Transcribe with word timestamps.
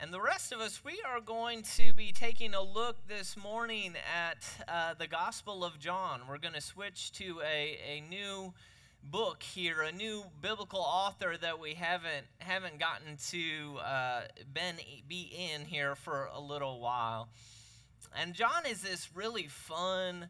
And 0.00 0.14
the 0.14 0.20
rest 0.20 0.52
of 0.52 0.60
us, 0.60 0.84
we 0.84 1.02
are 1.04 1.20
going 1.20 1.62
to 1.76 1.92
be 1.92 2.12
taking 2.12 2.54
a 2.54 2.62
look 2.62 3.08
this 3.08 3.36
morning 3.36 3.94
at 4.16 4.46
uh, 4.68 4.94
the 4.94 5.08
Gospel 5.08 5.64
of 5.64 5.80
John. 5.80 6.20
We're 6.28 6.38
going 6.38 6.54
to 6.54 6.60
switch 6.60 7.10
to 7.14 7.40
a, 7.40 7.76
a 7.84 8.04
new 8.08 8.54
book 9.02 9.42
here, 9.42 9.82
a 9.82 9.90
new 9.90 10.22
biblical 10.40 10.78
author 10.78 11.34
that 11.42 11.58
we 11.58 11.74
haven't 11.74 12.26
haven't 12.38 12.78
gotten 12.78 13.16
to 13.30 13.78
uh, 13.78 14.20
been 14.54 14.76
be 15.08 15.32
in 15.52 15.64
here 15.64 15.96
for 15.96 16.30
a 16.32 16.40
little 16.40 16.78
while. 16.78 17.28
And 18.16 18.34
John 18.34 18.66
is 18.70 18.80
this 18.80 19.08
really 19.16 19.48
fun 19.48 20.28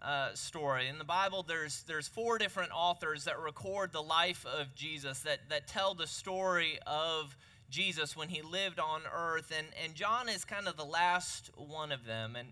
uh, 0.00 0.30
story 0.32 0.88
in 0.88 0.96
the 0.96 1.04
Bible. 1.04 1.42
There's 1.42 1.82
there's 1.82 2.08
four 2.08 2.38
different 2.38 2.70
authors 2.74 3.24
that 3.24 3.38
record 3.38 3.92
the 3.92 4.02
life 4.02 4.46
of 4.46 4.74
Jesus 4.74 5.20
that 5.20 5.40
that 5.50 5.66
tell 5.66 5.92
the 5.92 6.06
story 6.06 6.78
of 6.86 7.36
Jesus 7.70 8.16
when 8.16 8.28
he 8.28 8.42
lived 8.42 8.78
on 8.78 9.02
earth. 9.12 9.52
And, 9.56 9.68
and 9.82 9.94
John 9.94 10.28
is 10.28 10.44
kind 10.44 10.68
of 10.68 10.76
the 10.76 10.84
last 10.84 11.50
one 11.56 11.92
of 11.92 12.04
them. 12.04 12.36
And, 12.36 12.48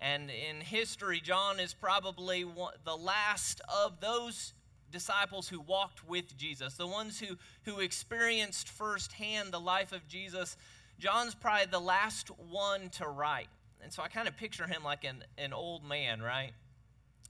and 0.00 0.30
in 0.30 0.60
history, 0.60 1.20
John 1.20 1.58
is 1.58 1.74
probably 1.74 2.44
one, 2.44 2.74
the 2.84 2.96
last 2.96 3.60
of 3.68 4.00
those 4.00 4.52
disciples 4.90 5.48
who 5.48 5.60
walked 5.60 6.06
with 6.08 6.36
Jesus, 6.36 6.74
the 6.74 6.86
ones 6.86 7.20
who, 7.20 7.36
who 7.64 7.80
experienced 7.80 8.68
firsthand 8.68 9.52
the 9.52 9.60
life 9.60 9.92
of 9.92 10.06
Jesus. 10.08 10.56
John's 10.98 11.34
probably 11.34 11.66
the 11.66 11.80
last 11.80 12.28
one 12.50 12.90
to 12.90 13.06
write. 13.06 13.48
And 13.82 13.92
so 13.92 14.02
I 14.02 14.08
kind 14.08 14.28
of 14.28 14.36
picture 14.36 14.66
him 14.66 14.84
like 14.84 15.04
an, 15.04 15.24
an 15.38 15.52
old 15.52 15.84
man, 15.84 16.20
right? 16.20 16.52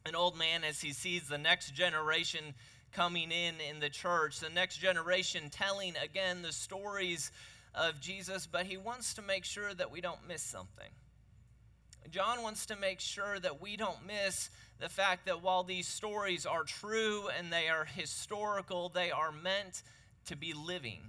An 0.07 0.15
old 0.15 0.37
man 0.37 0.65
as 0.65 0.81
he 0.81 0.93
sees 0.93 1.29
the 1.29 1.39
next 1.39 1.75
generation 1.75 2.55
coming 2.93 3.31
in 3.31 3.55
in 3.61 3.81
the 3.81 3.89
church, 3.89 4.41
the 4.41 4.51
next 4.51 4.79
generation 4.79 5.51
telling 5.51 5.95
again 6.03 6.43
the 6.43 6.53
stories 6.53 7.31
of 7.75 8.01
Jesus, 8.01 8.47
but 8.47 8.67
he 8.67 8.77
wants 8.77 9.15
to 9.15 9.23
make 9.23 9.45
sure 9.45 9.73
that 9.75 9.91
we 9.91 10.01
don't 10.01 10.27
miss 10.27 10.43
something. 10.43 10.91
John 12.11 12.43
wants 12.43 12.67
to 12.67 12.77
make 12.77 12.99
sure 12.99 13.39
that 13.39 13.61
we 13.61 13.77
don't 13.77 14.07
miss 14.07 14.51
the 14.81 14.89
fact 14.89 15.27
that 15.27 15.43
while 15.43 15.63
these 15.63 15.87
stories 15.87 16.47
are 16.47 16.65
true 16.65 17.29
and 17.39 17.53
they 17.53 17.69
are 17.69 17.85
historical, 17.85 18.89
they 18.89 19.11
are 19.11 19.31
meant 19.31 19.83
to 20.27 20.37
be 20.37 20.53
living 20.53 21.03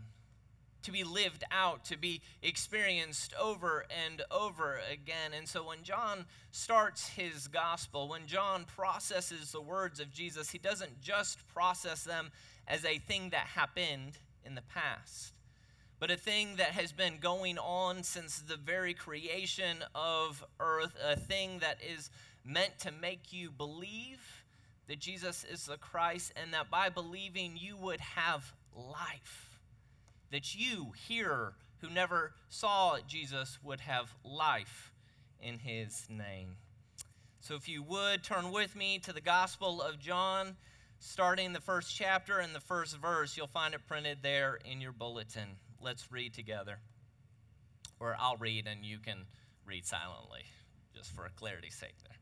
to 0.84 0.92
be 0.92 1.04
lived 1.04 1.44
out, 1.52 1.86
to 1.86 1.98
be 1.98 2.22
experienced 2.42 3.34
over 3.40 3.86
and 4.06 4.22
over 4.32 4.80
again. 4.92 5.32
And 5.38 5.48
so 5.48 5.66
when 5.68 5.84
John 5.84 6.26
starts 6.52 7.08
his 7.08 7.48
gospel, 7.48 8.10
when 8.10 8.28
John 8.28 8.66
processes 8.66 9.52
the 9.52 9.62
words 9.62 10.00
of 10.00 10.12
Jesus, 10.12 10.50
he 10.50 10.58
doesn't 10.58 11.02
just 11.02 11.48
process 11.48 12.04
them 12.04 12.32
as 12.68 12.86
a 12.86 12.98
thing 13.00 13.30
that 13.30 13.48
happened 13.48 14.18
in 14.46 14.56
the 14.56 14.62
past, 14.62 15.34
but 16.00 16.10
a 16.10 16.18
thing 16.18 16.56
that 16.58 16.72
has 16.72 16.92
been 16.92 17.18
going 17.20 17.58
on 17.58 18.04
since 18.04 18.40
the 18.40 18.58
very 18.58 18.94
creation 18.94 19.78
of 19.94 20.44
earth, 20.60 20.96
a 21.06 21.16
thing 21.16 21.60
that 21.60 21.78
is 21.82 22.10
meant 22.44 22.80
to 22.80 22.92
make 22.92 23.32
you 23.32 23.52
believe 23.52 24.44
that 24.88 25.00
Jesus 25.00 25.44
is 25.44 25.66
the 25.66 25.78
Christ 25.78 26.34
and 26.36 26.54
that 26.54 26.72
by 26.72 26.90
believing 26.90 27.54
you 27.56 27.78
would 27.78 28.00
have 28.00 28.52
life 28.76 29.51
that 30.32 30.56
you 30.56 30.94
here 31.08 31.54
who 31.82 31.90
never 31.90 32.34
saw 32.50 32.98
Jesus 33.08 33.60
would 33.64 33.82
have 33.82 34.14
life 34.24 34.92
in 35.42 35.60
his 35.60 36.06
name. 36.10 36.58
So 37.40 37.56
if 37.56 37.68
you 37.68 37.82
would 37.84 38.24
turn 38.24 38.52
with 38.52 38.76
me 38.76 39.00
to 39.00 39.14
the 39.14 39.22
Gospel 39.22 39.82
of 39.82 40.00
John, 40.00 40.56
starting 41.00 41.54
the 41.54 41.60
first 41.60 41.96
chapter 41.96 42.38
and 42.40 42.54
the 42.54 42.60
first 42.60 42.98
verse, 42.98 43.36
you'll 43.36 43.48
find 43.48 43.74
it 43.74 43.88
printed 43.88 44.20
there 44.22 44.60
in 44.64 44.80
your 44.80 44.92
bulletin. 44.92 45.58
Let's 45.82 46.12
read 46.12 46.34
together. 46.34 46.78
Or 48.00 48.16
I'll 48.20 48.38
read 48.38 48.68
and 48.68 48.86
you 48.86 49.00
can 49.00 49.26
read 49.66 49.86
silently, 49.86 50.46
just 50.96 51.12
for 51.12 51.30
clarity's 51.36 51.76
sake 51.76 51.96
there. 52.04 52.18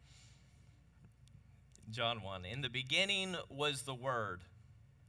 John 1.92 2.22
1 2.22 2.46
In 2.46 2.62
the 2.62 2.70
beginning 2.70 3.36
was 3.50 3.82
the 3.82 3.94
Word 3.94 4.42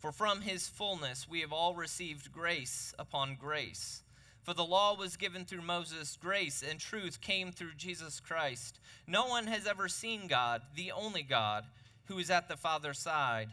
For 0.00 0.12
from 0.12 0.40
his 0.40 0.66
fullness 0.66 1.28
we 1.28 1.42
have 1.42 1.52
all 1.52 1.74
received 1.74 2.32
grace 2.32 2.94
upon 2.98 3.36
grace. 3.38 4.02
For 4.42 4.54
the 4.54 4.64
law 4.64 4.96
was 4.96 5.18
given 5.18 5.44
through 5.44 5.60
Moses, 5.60 6.16
grace 6.20 6.64
and 6.68 6.80
truth 6.80 7.20
came 7.20 7.52
through 7.52 7.74
Jesus 7.76 8.18
Christ. 8.18 8.80
No 9.06 9.26
one 9.26 9.46
has 9.46 9.66
ever 9.66 9.88
seen 9.88 10.26
God, 10.26 10.62
the 10.74 10.92
only 10.92 11.22
God, 11.22 11.64
who 12.06 12.18
is 12.18 12.30
at 12.30 12.48
the 12.48 12.56
Father's 12.56 12.98
side, 12.98 13.50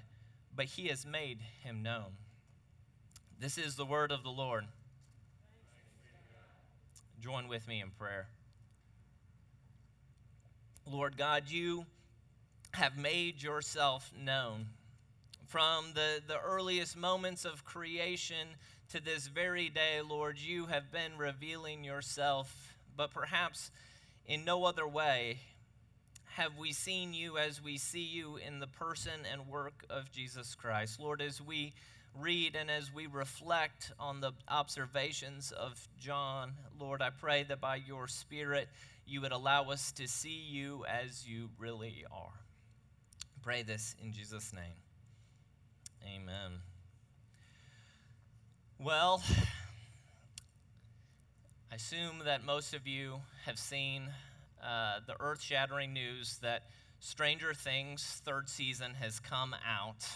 but 0.56 0.66
he 0.66 0.88
has 0.88 1.06
made 1.06 1.40
him 1.64 1.84
known. 1.84 2.16
This 3.40 3.58
is 3.58 3.76
the 3.76 3.86
word 3.86 4.14
of 4.14 4.24
the 4.24 4.30
Lord. 4.30 4.64
Join 7.20 7.50
with 7.50 7.68
me 7.68 7.82
in 7.82 7.90
prayer. 7.90 8.30
Lord 10.90 11.18
God, 11.18 11.44
you 11.50 11.86
have 12.72 12.98
made 12.98 13.44
yourself 13.44 14.12
known 14.18 14.68
from 15.48 15.94
the, 15.94 16.22
the 16.28 16.40
earliest 16.40 16.98
moments 16.98 17.46
of 17.46 17.64
creation 17.64 18.48
to 18.90 19.02
this 19.02 19.28
very 19.28 19.70
day, 19.70 20.02
Lord, 20.08 20.38
you 20.38 20.66
have 20.66 20.92
been 20.92 21.18
revealing 21.18 21.84
yourself, 21.84 22.76
but 22.96 23.12
perhaps 23.12 23.72
in 24.26 24.44
no 24.44 24.66
other 24.66 24.88
way 24.88 25.40
have 26.36 26.58
we 26.58 26.74
seen 26.74 27.14
you 27.14 27.38
as 27.38 27.64
we 27.64 27.78
see 27.78 28.04
you 28.04 28.38
in 28.38 28.60
the 28.60 28.68
person 28.68 29.22
and 29.32 29.48
work 29.48 29.86
of 29.90 30.12
Jesus 30.12 30.54
Christ. 30.54 31.00
Lord, 31.00 31.22
as 31.22 31.42
we 31.42 31.74
read 32.20 32.56
and 32.56 32.70
as 32.70 32.94
we 32.94 33.08
reflect 33.08 33.92
on 34.00 34.20
the 34.20 34.34
observations 34.50 35.52
of 35.52 35.88
John, 35.98 36.54
Lord, 36.80 37.02
I 37.02 37.10
pray 37.10 37.44
that 37.44 37.62
by 37.62 37.78
your 37.78 38.08
Spirit 38.08 38.68
you 39.06 39.22
would 39.22 39.32
allow 39.32 39.70
us 39.70 39.94
to 39.94 40.08
see 40.08 40.44
you 40.50 40.84
as 40.86 41.26
you 41.26 41.50
really 41.58 42.06
are. 42.12 42.34
Pray 43.42 43.64
this 43.64 43.96
in 44.04 44.12
Jesus' 44.12 44.54
name. 44.54 44.87
Amen. 46.16 46.62
Well, 48.80 49.22
I 51.70 51.76
assume 51.76 52.22
that 52.24 52.46
most 52.46 52.74
of 52.74 52.88
you 52.88 53.16
have 53.46 53.60
seen 53.60 54.08
uh, 54.64 55.00
the 55.06 55.16
earth 55.20 55.42
shattering 55.42 55.92
news 55.92 56.38
that 56.42 56.64
Stranger 57.00 57.54
Things 57.54 58.22
third 58.24 58.48
season 58.48 58.94
has 58.94 59.20
come 59.20 59.54
out. 59.68 60.08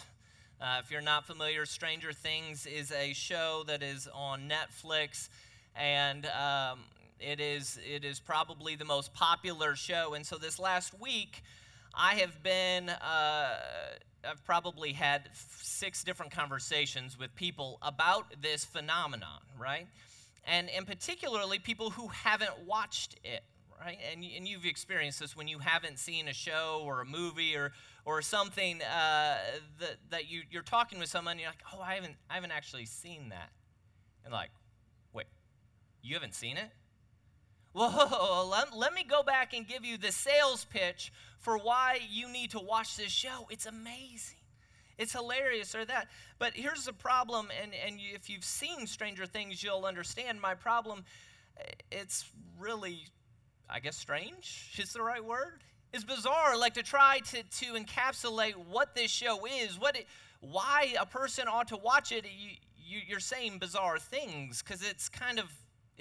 Uh, 0.61 0.79
if 0.81 0.91
you're 0.91 1.01
not 1.01 1.25
familiar, 1.27 1.65
Stranger 1.65 2.13
Things 2.13 2.65
is 2.65 2.93
a 2.93 3.11
show 3.11 3.63
that 3.67 3.83
is 3.83 4.07
on 4.13 4.49
Netflix, 4.49 5.27
and 5.75 6.25
um, 6.27 6.79
it 7.19 7.41
is 7.41 7.77
it 7.85 8.05
is 8.05 8.19
probably 8.19 8.75
the 8.75 8.85
most 8.85 9.13
popular 9.13 9.75
show. 9.75 10.13
And 10.13 10.25
so 10.25 10.37
this 10.37 10.57
last 10.57 10.97
week, 11.01 11.43
I 11.93 12.15
have 12.15 12.41
been, 12.43 12.89
uh, 12.89 13.55
I've 14.29 14.43
probably 14.45 14.93
had 14.93 15.29
six 15.33 16.03
different 16.03 16.31
conversations 16.31 17.17
with 17.17 17.35
people 17.35 17.79
about 17.81 18.41
this 18.41 18.65
phenomenon, 18.65 19.41
right? 19.59 19.87
And, 20.45 20.69
and 20.69 20.87
particularly 20.87 21.59
people 21.59 21.89
who 21.91 22.07
haven't 22.07 22.65
watched 22.65 23.19
it, 23.23 23.43
right? 23.79 23.97
And, 24.11 24.23
and 24.23 24.47
you've 24.47 24.65
experienced 24.65 25.19
this 25.19 25.35
when 25.35 25.47
you 25.47 25.59
haven't 25.59 25.99
seen 25.99 26.27
a 26.27 26.33
show 26.33 26.81
or 26.83 27.01
a 27.01 27.05
movie 27.05 27.55
or, 27.55 27.73
or 28.05 28.21
something 28.21 28.81
uh, 28.81 29.37
that, 29.79 29.97
that 30.09 30.29
you, 30.29 30.41
you're 30.49 30.63
talking 30.63 30.99
with 30.99 31.09
someone, 31.09 31.33
and 31.33 31.41
you're 31.41 31.49
like, 31.49 31.63
oh, 31.73 31.81
I 31.81 31.95
haven't, 31.95 32.15
I 32.29 32.35
haven't 32.35 32.51
actually 32.51 32.85
seen 32.85 33.29
that. 33.29 33.49
And 34.23 34.33
like, 34.33 34.51
wait, 35.13 35.27
you 36.01 36.13
haven't 36.15 36.35
seen 36.35 36.57
it? 36.57 36.69
Whoa, 37.73 38.47
let, 38.51 38.75
let 38.75 38.93
me 38.93 39.03
go 39.03 39.23
back 39.23 39.53
and 39.53 39.67
give 39.67 39.85
you 39.85 39.97
the 39.97 40.11
sales 40.11 40.65
pitch 40.65 41.11
for 41.39 41.57
why 41.57 41.99
you 42.09 42.29
need 42.31 42.51
to 42.51 42.59
watch 42.59 42.97
this 42.97 43.11
show. 43.11 43.47
It's 43.49 43.65
amazing. 43.65 44.37
It's 44.97 45.13
hilarious 45.13 45.73
or 45.73 45.83
that. 45.85 46.07
But 46.37 46.53
here's 46.53 46.85
the 46.85 46.93
problem, 46.93 47.47
and, 47.61 47.71
and 47.85 47.99
if 48.13 48.29
you've 48.29 48.43
seen 48.43 48.85
Stranger 48.85 49.25
Things, 49.25 49.63
you'll 49.63 49.85
understand 49.85 50.39
my 50.39 50.53
problem. 50.53 51.03
It's 51.91 52.29
really, 52.59 53.05
I 53.69 53.79
guess, 53.79 53.97
strange 53.97 54.75
is 54.79 54.93
the 54.93 55.01
right 55.01 55.23
word. 55.23 55.61
It's 55.93 56.03
bizarre, 56.03 56.55
like 56.57 56.75
to 56.75 56.83
try 56.83 57.19
to, 57.31 57.43
to 57.43 57.73
encapsulate 57.73 58.55
what 58.55 58.95
this 58.95 59.11
show 59.11 59.45
is, 59.45 59.77
what 59.77 59.97
it, 59.97 60.07
why 60.39 60.93
a 60.99 61.05
person 61.05 61.47
ought 61.49 61.67
to 61.69 61.77
watch 61.77 62.11
it. 62.11 62.25
You, 62.25 62.51
you, 62.77 62.99
you're 63.07 63.19
saying 63.19 63.57
bizarre 63.57 63.99
things 63.99 64.61
because 64.61 64.83
it's 64.83 65.09
kind 65.09 65.37
of 65.37 65.51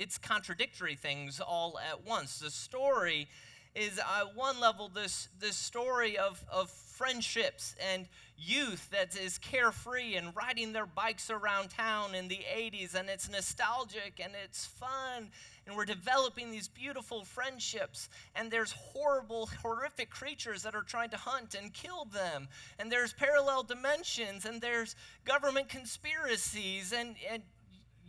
it's 0.00 0.16
contradictory 0.16 0.96
things 0.96 1.40
all 1.40 1.78
at 1.78 2.06
once. 2.06 2.38
The 2.38 2.50
story 2.50 3.28
is 3.74 3.98
at 3.98 4.34
one 4.34 4.58
level 4.58 4.88
this, 4.88 5.28
this 5.38 5.56
story 5.56 6.16
of, 6.16 6.42
of 6.50 6.70
friendships 6.70 7.76
and 7.92 8.08
youth 8.38 8.88
that 8.90 9.14
is 9.14 9.36
carefree 9.36 10.16
and 10.16 10.34
riding 10.34 10.72
their 10.72 10.86
bikes 10.86 11.30
around 11.30 11.68
town 11.68 12.14
in 12.14 12.28
the 12.28 12.40
80s, 12.50 12.94
and 12.94 13.10
it's 13.10 13.30
nostalgic 13.30 14.18
and 14.24 14.32
it's 14.42 14.64
fun, 14.64 15.28
and 15.66 15.76
we're 15.76 15.84
developing 15.84 16.50
these 16.50 16.66
beautiful 16.66 17.22
friendships. 17.22 18.08
And 18.34 18.50
there's 18.50 18.72
horrible, 18.72 19.50
horrific 19.62 20.08
creatures 20.08 20.62
that 20.62 20.74
are 20.74 20.82
trying 20.82 21.10
to 21.10 21.18
hunt 21.18 21.54
and 21.54 21.74
kill 21.74 22.06
them, 22.06 22.48
and 22.78 22.90
there's 22.90 23.12
parallel 23.12 23.64
dimensions, 23.64 24.46
and 24.46 24.62
there's 24.62 24.96
government 25.26 25.68
conspiracies, 25.68 26.94
and, 26.94 27.16
and 27.30 27.42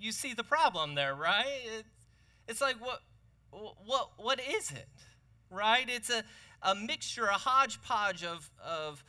you 0.02 0.12
see 0.12 0.34
the 0.34 0.44
problem 0.44 0.96
there, 0.96 1.16
right? 1.16 1.46
It's, 1.78 1.90
it's 2.48 2.62
like, 2.62 2.76
what, 2.78 3.00
what, 3.52 4.12
what 4.18 4.40
is 4.40 4.72
it, 4.72 4.88
right? 5.50 5.86
It's 5.88 6.10
a, 6.10 6.24
a 6.62 6.76
mixture, 6.76 7.26
a 7.26 7.34
hodgepodge 7.34 8.24
of, 8.24 8.50
of, 8.64 9.04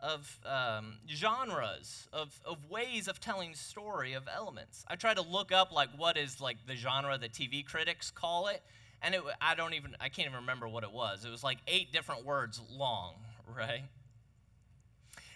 of 0.00 0.38
um, 0.44 0.98
genres, 1.08 2.08
of, 2.12 2.38
of 2.44 2.68
ways 2.70 3.08
of 3.08 3.20
telling 3.20 3.54
story, 3.54 4.12
of 4.12 4.24
elements. 4.32 4.84
I 4.88 4.96
try 4.96 5.14
to 5.14 5.22
look 5.22 5.52
up, 5.52 5.72
like, 5.72 5.90
what 5.96 6.16
is, 6.16 6.40
like, 6.40 6.66
the 6.66 6.76
genre 6.76 7.16
that 7.18 7.32
TV 7.32 7.64
critics 7.64 8.10
call 8.10 8.48
it, 8.48 8.62
and 9.02 9.14
it, 9.14 9.22
I 9.40 9.54
don't 9.54 9.74
even, 9.74 9.96
I 10.00 10.08
can't 10.08 10.28
even 10.28 10.40
remember 10.40 10.68
what 10.68 10.84
it 10.84 10.92
was. 10.92 11.24
It 11.24 11.30
was 11.30 11.44
like 11.44 11.58
eight 11.66 11.92
different 11.92 12.24
words 12.24 12.60
long, 12.70 13.14
right? 13.56 13.82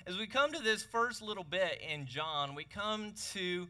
As 0.07 0.17
we 0.17 0.27
come 0.27 0.53
to 0.53 0.63
this 0.63 0.83
first 0.83 1.23
little 1.23 1.45
bit 1.45 1.81
in 1.93 2.07
John, 2.07 2.55
we 2.55 2.65
come 2.65 3.13
to 3.33 3.69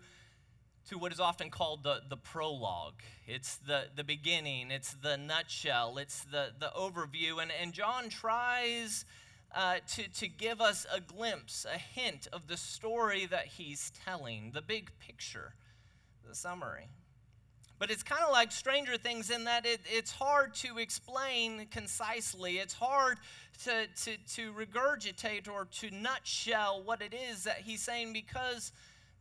to 0.88 0.98
what 0.98 1.12
is 1.12 1.20
often 1.20 1.50
called 1.50 1.84
the, 1.84 2.00
the 2.08 2.16
prologue. 2.16 3.02
It's 3.26 3.56
the, 3.56 3.84
the 3.94 4.04
beginning, 4.04 4.70
it's 4.70 4.94
the 4.94 5.16
nutshell, 5.16 5.98
it's 5.98 6.24
the, 6.24 6.48
the 6.58 6.70
overview. 6.76 7.40
And, 7.40 7.52
and 7.60 7.72
John 7.72 8.08
tries 8.08 9.04
uh, 9.54 9.76
to, 9.94 10.08
to 10.08 10.28
give 10.28 10.60
us 10.60 10.86
a 10.92 11.00
glimpse, 11.00 11.66
a 11.72 11.78
hint 11.78 12.28
of 12.32 12.48
the 12.48 12.56
story 12.56 13.26
that 13.26 13.46
he's 13.46 13.92
telling, 14.04 14.52
the 14.52 14.62
big 14.62 14.90
picture, 14.98 15.54
the 16.28 16.34
summary. 16.34 16.88
But 17.78 17.90
it's 17.90 18.02
kind 18.02 18.22
of 18.22 18.30
like 18.30 18.52
Stranger 18.52 18.98
Things 18.98 19.30
in 19.30 19.44
that 19.44 19.64
it, 19.64 19.80
it's 19.86 20.12
hard 20.12 20.54
to 20.56 20.76
explain 20.76 21.66
concisely. 21.70 22.58
It's 22.58 22.74
hard 22.74 23.18
to, 23.64 23.86
to, 24.04 24.16
to 24.34 24.52
regurgitate 24.52 25.48
or 25.48 25.66
to 25.80 25.90
nutshell 25.90 26.82
what 26.84 27.00
it 27.00 27.14
is 27.14 27.44
that 27.44 27.62
he's 27.64 27.80
saying 27.80 28.12
because 28.12 28.72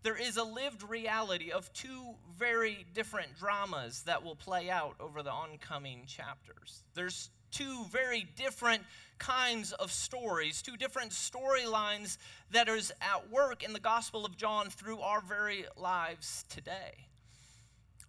there 0.01 0.17
is 0.17 0.37
a 0.37 0.43
lived 0.43 0.83
reality 0.83 1.51
of 1.51 1.71
two 1.73 2.15
very 2.37 2.85
different 2.93 3.37
dramas 3.37 4.03
that 4.03 4.23
will 4.23 4.35
play 4.35 4.69
out 4.69 4.95
over 4.99 5.21
the 5.21 5.31
oncoming 5.31 6.03
chapters. 6.07 6.83
There's 6.93 7.29
two 7.51 7.85
very 7.91 8.27
different 8.35 8.83
kinds 9.17 9.73
of 9.73 9.91
stories, 9.91 10.61
two 10.61 10.77
different 10.77 11.11
storylines 11.11 12.17
that 12.51 12.69
is 12.69 12.91
at 13.01 13.29
work 13.29 13.63
in 13.63 13.73
the 13.73 13.79
Gospel 13.79 14.25
of 14.25 14.37
John 14.37 14.69
through 14.69 14.99
our 14.99 15.21
very 15.21 15.65
lives 15.75 16.45
today. 16.49 17.07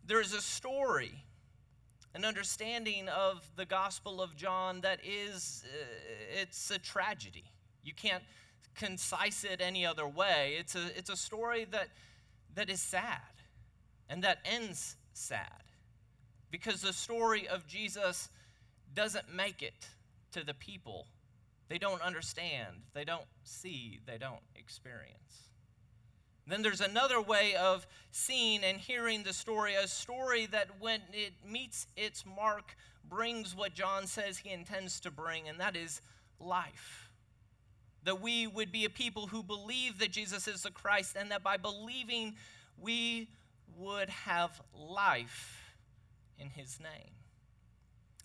There 0.06 0.20
is 0.20 0.32
a 0.32 0.40
story, 0.40 1.24
an 2.14 2.24
understanding 2.24 3.08
of 3.08 3.42
the 3.56 3.66
Gospel 3.66 4.22
of 4.22 4.36
John 4.36 4.80
that 4.82 5.00
is, 5.04 5.64
uh, 5.66 6.40
it's 6.40 6.70
a 6.70 6.78
tragedy. 6.78 7.44
You 7.82 7.94
can't 7.94 8.22
concise 8.74 9.44
it 9.44 9.60
any 9.60 9.84
other 9.84 10.06
way. 10.06 10.56
It's 10.58 10.74
a, 10.74 10.86
it's 10.96 11.10
a 11.10 11.16
story 11.16 11.66
that, 11.70 11.88
that 12.54 12.70
is 12.70 12.80
sad 12.80 13.20
and 14.08 14.22
that 14.24 14.38
ends 14.44 14.96
sad 15.12 15.62
because 16.50 16.82
the 16.82 16.92
story 16.92 17.46
of 17.48 17.66
Jesus 17.66 18.28
doesn't 18.94 19.32
make 19.32 19.62
it 19.62 19.88
to 20.32 20.44
the 20.44 20.54
people. 20.54 21.06
They 21.68 21.78
don't 21.78 22.02
understand, 22.02 22.82
they 22.94 23.04
don't 23.04 23.26
see, 23.44 24.00
they 24.06 24.18
don't 24.18 24.42
experience. 24.56 25.14
Then 26.46 26.62
there's 26.62 26.80
another 26.80 27.20
way 27.20 27.54
of 27.54 27.86
seeing 28.10 28.64
and 28.64 28.78
hearing 28.78 29.22
the 29.22 29.32
story, 29.32 29.74
a 29.74 29.86
story 29.86 30.46
that 30.46 30.68
when 30.80 31.00
it 31.12 31.32
meets 31.48 31.86
its 31.96 32.24
mark 32.26 32.74
brings 33.08 33.54
what 33.54 33.74
John 33.74 34.08
says 34.08 34.38
he 34.38 34.50
intends 34.50 34.98
to 35.00 35.12
bring, 35.12 35.48
and 35.48 35.60
that 35.60 35.76
is 35.76 36.00
life 36.40 37.09
that 38.04 38.20
we 38.20 38.46
would 38.46 38.72
be 38.72 38.84
a 38.84 38.90
people 38.90 39.26
who 39.26 39.42
believe 39.42 39.98
that 39.98 40.10
Jesus 40.10 40.48
is 40.48 40.62
the 40.62 40.70
Christ, 40.70 41.16
and 41.18 41.30
that 41.30 41.42
by 41.42 41.56
believing, 41.56 42.34
we 42.78 43.28
would 43.76 44.08
have 44.08 44.60
life 44.74 45.74
in 46.38 46.48
his 46.48 46.78
name. 46.80 47.12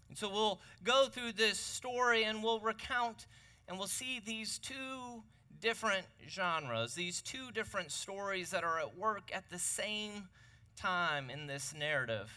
And 0.10 0.18
so 0.18 0.30
we'll 0.30 0.62
go 0.84 1.08
through 1.08 1.34
this 1.34 1.60
story 1.60 2.24
and 2.24 2.42
we'll 2.42 2.60
recount 2.60 3.28
and 3.68 3.78
we'll 3.78 3.88
see 3.88 4.22
these 4.24 4.60
two 4.60 5.24
different 5.60 6.06
genres, 6.30 6.94
these 6.94 7.22
two 7.22 7.52
different 7.52 7.92
stories 7.92 8.52
that 8.52 8.64
are 8.64 8.80
at 8.80 8.98
work 8.98 9.32
at 9.34 9.50
the 9.50 9.60
same 9.60 10.30
time 10.76 11.30
in 11.30 11.48
this 11.48 11.74
narrative. 11.78 12.32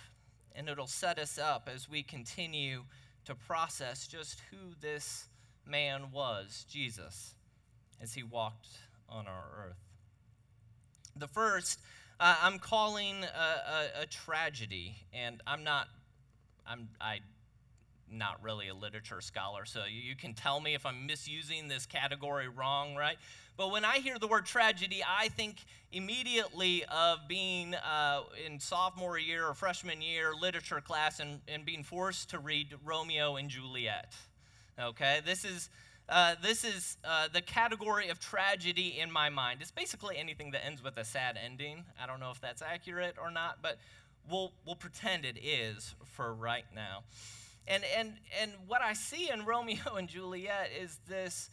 And 0.54 0.68
it'll 0.68 0.86
set 0.86 1.18
us 1.18 1.38
up 1.38 1.68
as 1.72 1.88
we 1.88 2.02
continue 2.02 2.84
to 3.26 3.34
process 3.34 4.06
just 4.06 4.40
who 4.50 4.74
this 4.80 5.28
man 5.68 6.10
was, 6.12 6.66
Jesus, 6.70 7.34
as 8.00 8.14
he 8.14 8.22
walked 8.22 8.68
on 9.08 9.26
our 9.26 9.66
earth. 9.66 9.76
The 11.16 11.28
first, 11.28 11.80
uh, 12.20 12.37
I'm 12.42 12.58
calling 12.58 13.25
a, 13.25 14.00
a, 14.00 14.02
a, 14.02 14.06
tragedy, 14.06 14.96
and 15.12 15.40
I'm 15.46 15.64
not, 15.64 15.88
I'm, 16.66 16.88
I, 17.00 17.20
not 18.10 18.42
really 18.42 18.68
a 18.68 18.75
literature 18.75 19.20
scholar, 19.20 19.64
so 19.64 19.82
you, 19.88 20.16
can 20.16 20.34
tell 20.34 20.60
me 20.60 20.75
if 20.75 20.87
I'm 20.87 21.06
misusing 21.06 21.68
this 21.68 21.87
category 21.87 22.48
wrong, 22.48 22.94
right? 22.94 23.16
But 23.56 23.70
when 23.70 23.84
I 23.84 23.98
hear 23.98 24.18
the 24.18 24.26
word 24.26 24.46
tragedy, 24.46 25.02
I 25.06 25.28
think 25.28 25.56
immediately 25.92 26.84
of 26.84 27.26
being 27.28 27.75
uh, 27.75 28.22
in 28.46 28.60
sophomore 28.60 29.18
year 29.18 29.46
or 29.46 29.54
freshman 29.54 30.00
year 30.00 30.32
literature 30.38 30.80
class 30.80 31.20
and, 31.20 31.40
and 31.48 31.64
being 31.64 31.82
forced 31.82 32.30
to 32.30 32.38
read 32.38 32.75
Romeo 32.84 33.37
and 33.37 33.50
Juliet. 33.50 34.14
Okay, 34.80 35.20
this 35.26 35.44
is 35.44 35.70
uh, 36.08 36.37
this 36.40 36.64
is 36.64 36.97
uh, 37.04 37.26
the 37.32 37.42
category 37.42 38.08
of 38.08 38.20
tragedy 38.20 38.97
in 38.99 39.11
my 39.11 39.28
mind. 39.28 39.61
It's 39.61 39.73
basically 39.73 40.16
anything 40.16 40.52
that 40.52 40.64
ends 40.64 40.82
with 40.82 40.97
a 40.97 41.04
sad 41.04 41.38
ending. 41.42 41.85
I 42.02 42.06
don't 42.06 42.20
know 42.20 42.30
if 42.30 42.40
that's 42.40 42.62
accurate 42.62 43.16
or 43.20 43.30
not, 43.30 43.58
but 43.61 43.78
we'll, 44.30 44.52
we'll 44.64 44.76
pretend 44.76 45.25
it 45.25 45.37
is 45.37 45.94
for 46.04 46.32
right 46.32 46.64
now. 46.75 47.02
And, 47.66 47.82
and, 47.97 48.14
and 48.40 48.52
what 48.66 48.80
I 48.80 48.94
see 48.94 49.30
in 49.30 49.44
Romeo 49.44 49.97
and 49.97 50.08
Juliet 50.08 50.70
is 50.80 50.99
this, 51.06 51.50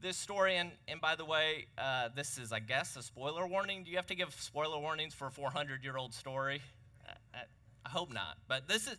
this 0.00 0.16
story. 0.16 0.56
And, 0.56 0.70
and 0.86 1.02
by 1.02 1.14
the 1.14 1.26
way, 1.26 1.66
uh, 1.76 2.08
this 2.14 2.38
is, 2.38 2.50
I 2.50 2.60
guess, 2.60 2.96
a 2.96 3.02
spoiler 3.02 3.46
warning. 3.46 3.84
Do 3.84 3.90
you 3.90 3.96
have 3.96 4.06
to 4.06 4.14
give 4.14 4.32
spoiler 4.40 4.78
warnings 4.78 5.12
for 5.12 5.26
a 5.26 5.30
400 5.30 5.84
year 5.84 5.98
old 5.98 6.14
story? 6.14 6.62
I, 7.34 7.40
I 7.84 7.88
hope 7.90 8.10
not. 8.10 8.38
But 8.48 8.68
this 8.68 8.86
is 8.86 8.96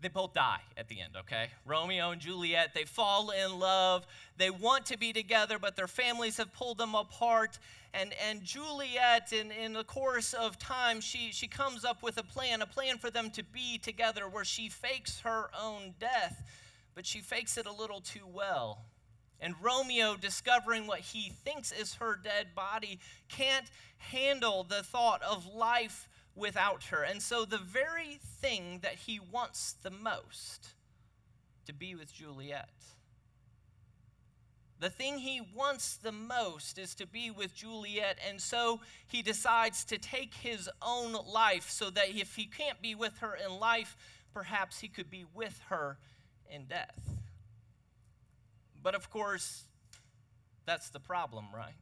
they 0.00 0.08
both 0.08 0.34
die 0.34 0.60
at 0.76 0.88
the 0.88 1.00
end, 1.00 1.14
okay? 1.16 1.48
Romeo 1.64 2.10
and 2.10 2.20
Juliet, 2.20 2.74
they 2.74 2.84
fall 2.84 3.30
in 3.30 3.58
love. 3.58 4.06
They 4.36 4.50
want 4.50 4.86
to 4.86 4.98
be 4.98 5.12
together, 5.12 5.58
but 5.58 5.74
their 5.74 5.88
families 5.88 6.36
have 6.36 6.52
pulled 6.52 6.78
them 6.78 6.94
apart. 6.94 7.58
And, 7.94 8.12
and 8.28 8.44
Juliet, 8.44 9.32
in, 9.32 9.50
in 9.50 9.72
the 9.72 9.84
course 9.84 10.34
of 10.34 10.58
time, 10.58 11.00
she, 11.00 11.30
she 11.32 11.48
comes 11.48 11.84
up 11.84 12.02
with 12.02 12.18
a 12.18 12.22
plan, 12.22 12.60
a 12.60 12.66
plan 12.66 12.98
for 12.98 13.10
them 13.10 13.30
to 13.30 13.42
be 13.42 13.78
together 13.78 14.28
where 14.28 14.44
she 14.44 14.68
fakes 14.68 15.20
her 15.20 15.48
own 15.58 15.94
death, 15.98 16.42
but 16.94 17.06
she 17.06 17.20
fakes 17.20 17.56
it 17.56 17.66
a 17.66 17.72
little 17.72 18.00
too 18.00 18.26
well. 18.30 18.84
And 19.40 19.54
Romeo, 19.62 20.16
discovering 20.16 20.86
what 20.86 21.00
he 21.00 21.30
thinks 21.30 21.72
is 21.72 21.94
her 21.94 22.18
dead 22.22 22.48
body, 22.54 22.98
can't 23.28 23.66
handle 23.98 24.64
the 24.64 24.82
thought 24.82 25.22
of 25.22 25.46
life 25.54 26.08
without 26.36 26.84
her. 26.84 27.02
And 27.02 27.20
so, 27.20 27.44
the 27.44 27.58
very 27.58 28.20
thing 28.40 28.80
that 28.82 28.94
he 28.94 29.18
wants 29.18 29.74
the 29.82 29.90
most 29.90 30.74
to 31.64 31.72
be 31.72 31.94
with 31.94 32.12
Juliet. 32.14 32.68
The 34.78 34.90
thing 34.90 35.18
he 35.18 35.40
wants 35.54 35.96
the 35.96 36.12
most 36.12 36.78
is 36.78 36.94
to 36.96 37.06
be 37.06 37.30
with 37.30 37.54
Juliet, 37.54 38.18
and 38.28 38.40
so 38.40 38.80
he 39.06 39.22
decides 39.22 39.84
to 39.86 39.96
take 39.96 40.34
his 40.34 40.68
own 40.82 41.12
life 41.12 41.70
so 41.70 41.88
that 41.90 42.10
if 42.10 42.36
he 42.36 42.44
can't 42.44 42.80
be 42.82 42.94
with 42.94 43.18
her 43.18 43.34
in 43.34 43.58
life, 43.58 43.96
perhaps 44.34 44.80
he 44.80 44.88
could 44.88 45.10
be 45.10 45.24
with 45.34 45.58
her 45.70 45.96
in 46.50 46.66
death. 46.66 47.00
But 48.82 48.94
of 48.94 49.08
course, 49.08 49.64
that's 50.66 50.90
the 50.90 51.00
problem, 51.00 51.46
right? 51.54 51.74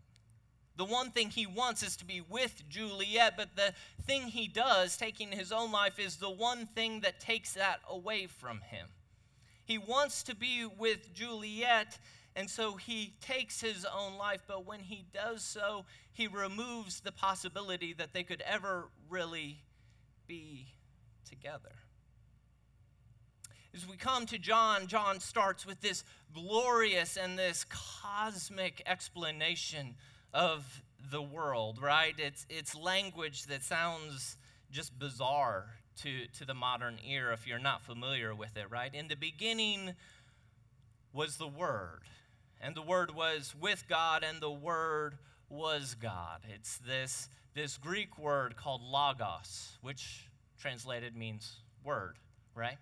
The 0.77 0.85
one 0.85 1.11
thing 1.11 1.31
he 1.31 1.47
wants 1.47 1.83
is 1.83 1.97
to 1.99 2.05
be 2.05 2.21
with 2.21 2.69
Juliet, 2.69 3.35
but 3.37 3.55
the 3.55 3.73
thing 4.07 4.23
he 4.23 4.49
does, 4.49 4.97
taking 4.97 5.31
his 5.31 5.53
own 5.53 5.71
life, 5.71 5.99
is 5.99 6.17
the 6.17 6.31
one 6.31 6.67
thing 6.67 7.01
that 7.01 7.21
takes 7.21 7.55
that 7.55 7.81
away 7.89 8.27
from 8.27 8.61
him. 8.61 8.89
He 9.65 9.79
wants 9.79 10.25
to 10.25 10.35
be 10.35 10.67
with 10.67 11.15
Juliet, 11.15 11.99
and 12.35 12.51
so 12.51 12.75
he 12.75 13.15
takes 13.21 13.61
his 13.61 13.87
own 13.87 14.19
life, 14.19 14.43
but 14.49 14.67
when 14.67 14.81
he 14.81 15.05
does 15.13 15.45
so, 15.45 15.85
he 16.13 16.27
removes 16.27 17.01
the 17.01 17.13
possibility 17.13 17.93
that 17.95 18.13
they 18.13 18.25
could 18.25 18.43
ever 18.43 18.89
really 19.09 19.63
be 20.27 20.75
together. 21.29 21.73
As 23.75 23.89
we 23.89 23.97
come 23.97 24.27
to 24.27 24.39
John, 24.39 24.87
John 24.87 25.19
starts 25.19 25.65
with 25.65 25.81
this 25.81 26.05
glorious 26.33 27.17
and 27.17 27.39
this 27.39 27.65
cosmic 27.69 28.83
explanation 28.87 29.97
of 30.35 30.83
the 31.11 31.23
world, 31.23 31.81
right? 31.81 32.15
It's, 32.19 32.45
it's 32.51 32.75
language 32.75 33.45
that 33.45 33.63
sounds 33.63 34.37
just 34.71 34.99
bizarre 34.99 35.67
to, 36.03 36.27
to 36.39 36.45
the 36.45 36.55
modern 36.55 36.99
ear 37.09 37.33
if 37.33 37.47
you're 37.47 37.59
not 37.59 37.83
familiar 37.83 38.35
with 38.35 38.57
it, 38.57 38.67
right? 38.69 38.93
In 38.93 39.09
the 39.09 39.17
beginning 39.17 39.95
was 41.13 41.37
the 41.37 41.47
Word, 41.47 42.01
and 42.61 42.75
the 42.75 42.83
Word 42.83 43.15
was 43.15 43.55
with 43.59 43.85
God, 43.89 44.25
and 44.29 44.41
the 44.41 44.51
Word 44.51 45.15
was 45.49 45.95
God. 45.95 46.41
It's 46.53 46.79
this, 46.79 47.29
this 47.55 47.77
Greek 47.79 48.19
word 48.19 48.57
called 48.57 48.83
logos, 48.83 49.79
which 49.83 50.29
translated 50.59 51.17
means 51.17 51.57
word, 51.85 52.17
right? 52.55 52.79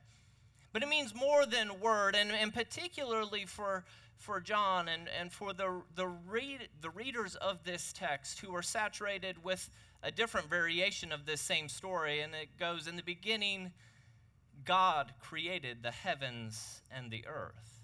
But 0.73 0.83
it 0.83 0.89
means 0.89 1.15
more 1.15 1.45
than 1.45 1.81
word, 1.81 2.17
and, 2.17 2.31
and 2.31 2.55
particularly 2.55 3.45
for, 3.45 3.85
for 4.23 4.41
John 4.41 4.89
and, 4.89 5.09
and 5.19 5.33
for 5.33 5.53
the, 5.53 5.83
the, 5.97 6.07
read, 6.07 6.69
the 6.81 6.91
readers 6.91 7.35
of 7.35 7.65
this 7.65 7.93
text 7.93 8.39
who 8.39 8.55
are 8.55 8.63
saturated 8.63 9.43
with 9.43 9.69
a 10.03 10.13
different 10.13 10.49
variation 10.49 11.11
of 11.11 11.27
this 11.27 11.41
same 11.41 11.69
story. 11.69 12.21
And 12.21 12.33
it 12.35 12.49
goes 12.59 12.87
In 12.87 12.97
the 12.97 13.03
beginning, 13.03 13.73
God 14.65 15.13
created 15.21 15.83
the 15.83 15.91
heavens 15.91 16.83
and 16.91 17.11
the 17.11 17.27
earth. 17.27 17.81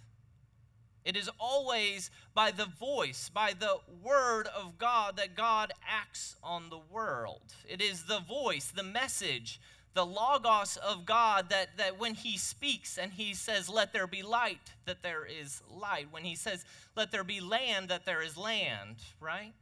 It 1.04 1.16
is 1.16 1.30
always 1.40 2.10
by 2.34 2.50
the 2.50 2.66
voice, 2.66 3.30
by 3.32 3.54
the 3.58 3.78
word 4.02 4.46
of 4.48 4.78
God, 4.78 5.16
that 5.16 5.34
God 5.34 5.72
acts 5.88 6.36
on 6.42 6.70
the 6.70 6.80
world. 6.90 7.54
It 7.68 7.80
is 7.80 8.04
the 8.04 8.20
voice, 8.20 8.70
the 8.74 8.82
message, 8.82 9.60
the 9.94 10.04
logos 10.04 10.76
of 10.76 11.06
God 11.06 11.50
that, 11.50 11.76
that 11.76 11.98
when 11.98 12.14
he 12.14 12.36
speaks 12.36 12.98
and 12.98 13.12
he 13.12 13.34
says, 13.34 13.68
Let 13.68 13.92
there 13.92 14.06
be 14.06 14.22
light, 14.22 14.72
that 14.86 15.02
there 15.02 15.24
is 15.24 15.62
light. 15.70 16.08
When 16.10 16.24
he 16.24 16.34
says, 16.34 16.64
Let 16.96 17.10
there 17.10 17.24
be 17.24 17.40
land, 17.40 17.88
that 17.88 18.04
there 18.04 18.22
is 18.22 18.36
land, 18.36 18.96
right? 19.20 19.54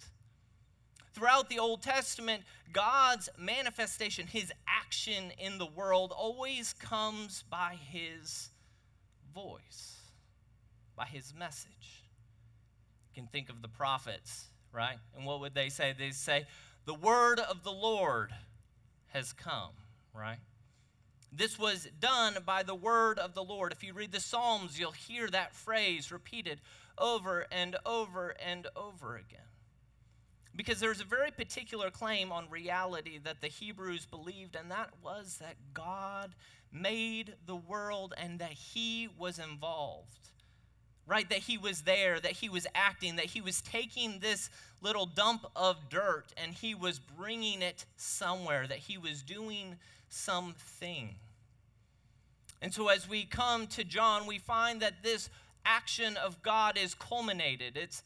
Throughout 1.14 1.48
the 1.48 1.58
Old 1.58 1.80
Testament, 1.80 2.42
God's 2.72 3.30
manifestation, 3.38 4.26
his 4.26 4.52
action 4.68 5.32
in 5.38 5.56
the 5.56 5.66
world, 5.66 6.12
always 6.14 6.74
comes 6.74 7.42
by 7.48 7.78
his 7.90 8.50
voice, 9.34 9.96
by 10.94 11.06
his 11.06 11.32
message. 11.32 12.04
You 13.14 13.22
can 13.22 13.28
think 13.28 13.48
of 13.48 13.62
the 13.62 13.68
prophets, 13.68 14.48
right? 14.72 14.98
And 15.16 15.24
what 15.24 15.40
would 15.40 15.54
they 15.54 15.70
say? 15.70 15.94
They 15.98 16.10
say, 16.10 16.44
The 16.84 16.92
word 16.92 17.40
of 17.40 17.62
the 17.62 17.72
Lord 17.72 18.32
has 19.08 19.32
come 19.32 19.72
right? 20.16 20.38
This 21.32 21.58
was 21.58 21.88
done 22.00 22.38
by 22.46 22.62
the 22.62 22.74
word 22.74 23.18
of 23.18 23.34
the 23.34 23.44
Lord. 23.44 23.72
If 23.72 23.84
you 23.84 23.92
read 23.92 24.12
the 24.12 24.20
Psalms, 24.20 24.78
you'll 24.78 24.92
hear 24.92 25.28
that 25.28 25.54
phrase 25.54 26.10
repeated 26.10 26.60
over 26.98 27.46
and 27.52 27.76
over 27.84 28.34
and 28.44 28.66
over 28.74 29.16
again. 29.16 29.40
Because 30.54 30.80
there's 30.80 31.02
a 31.02 31.04
very 31.04 31.30
particular 31.30 31.90
claim 31.90 32.32
on 32.32 32.48
reality 32.48 33.18
that 33.24 33.42
the 33.42 33.48
Hebrews 33.48 34.06
believed, 34.06 34.56
and 34.56 34.70
that 34.70 34.90
was 35.02 35.36
that 35.40 35.56
God 35.74 36.34
made 36.72 37.34
the 37.44 37.56
world 37.56 38.14
and 38.16 38.38
that 38.38 38.52
He 38.52 39.08
was 39.18 39.38
involved 39.38 40.30
right? 41.06 41.28
That 41.30 41.38
he 41.38 41.56
was 41.56 41.82
there, 41.82 42.18
that 42.20 42.32
he 42.32 42.48
was 42.48 42.66
acting, 42.74 43.16
that 43.16 43.26
he 43.26 43.40
was 43.40 43.62
taking 43.62 44.18
this 44.18 44.50
little 44.82 45.06
dump 45.06 45.46
of 45.54 45.88
dirt 45.88 46.32
and 46.36 46.52
he 46.52 46.74
was 46.74 46.98
bringing 46.98 47.62
it 47.62 47.86
somewhere, 47.96 48.66
that 48.66 48.78
he 48.78 48.98
was 48.98 49.22
doing 49.22 49.76
something. 50.08 51.16
And 52.62 52.72
so 52.72 52.88
as 52.88 53.08
we 53.08 53.24
come 53.24 53.66
to 53.68 53.84
John, 53.84 54.26
we 54.26 54.38
find 54.38 54.80
that 54.80 55.02
this 55.02 55.30
action 55.64 56.16
of 56.16 56.42
God 56.42 56.78
is 56.78 56.94
culminated. 56.94 57.76
It's 57.76 58.02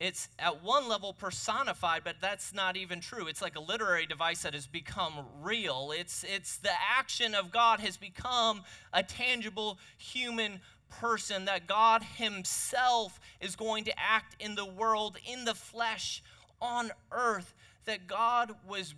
it's 0.00 0.28
at 0.38 0.62
one 0.62 0.88
level 0.88 1.12
personified, 1.12 2.02
but 2.04 2.16
that's 2.20 2.52
not 2.52 2.76
even 2.76 3.00
true. 3.00 3.26
It's 3.28 3.40
like 3.40 3.56
a 3.56 3.60
literary 3.60 4.06
device 4.06 4.42
that 4.42 4.52
has 4.52 4.66
become 4.66 5.24
real. 5.40 5.92
It's, 5.96 6.24
it's 6.24 6.56
the 6.56 6.72
action 6.98 7.34
of 7.34 7.52
God 7.52 7.78
has 7.80 7.96
become 7.96 8.62
a 8.92 9.04
tangible 9.04 9.78
human 9.96 10.60
person, 10.90 11.44
that 11.44 11.66
God 11.66 12.02
Himself 12.02 13.20
is 13.40 13.56
going 13.56 13.84
to 13.84 13.98
act 13.98 14.36
in 14.40 14.56
the 14.56 14.66
world, 14.66 15.16
in 15.24 15.44
the 15.44 15.54
flesh, 15.54 16.22
on 16.60 16.90
earth, 17.12 17.54
that 17.84 18.06
God 18.06 18.54
was 18.68 18.94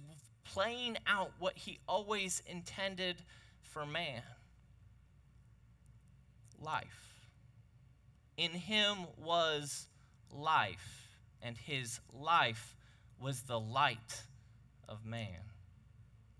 playing 0.52 0.96
out 1.06 1.32
what 1.38 1.56
He 1.56 1.78
always 1.88 2.42
intended 2.46 3.16
for 3.62 3.86
man 3.86 4.22
life. 6.60 7.28
In 8.36 8.52
Him 8.52 8.98
was 9.22 9.88
life, 10.32 11.08
and 11.42 11.56
His 11.56 12.00
life 12.12 12.76
was 13.20 13.42
the 13.42 13.60
light 13.60 14.22
of 14.88 15.04
man. 15.04 15.46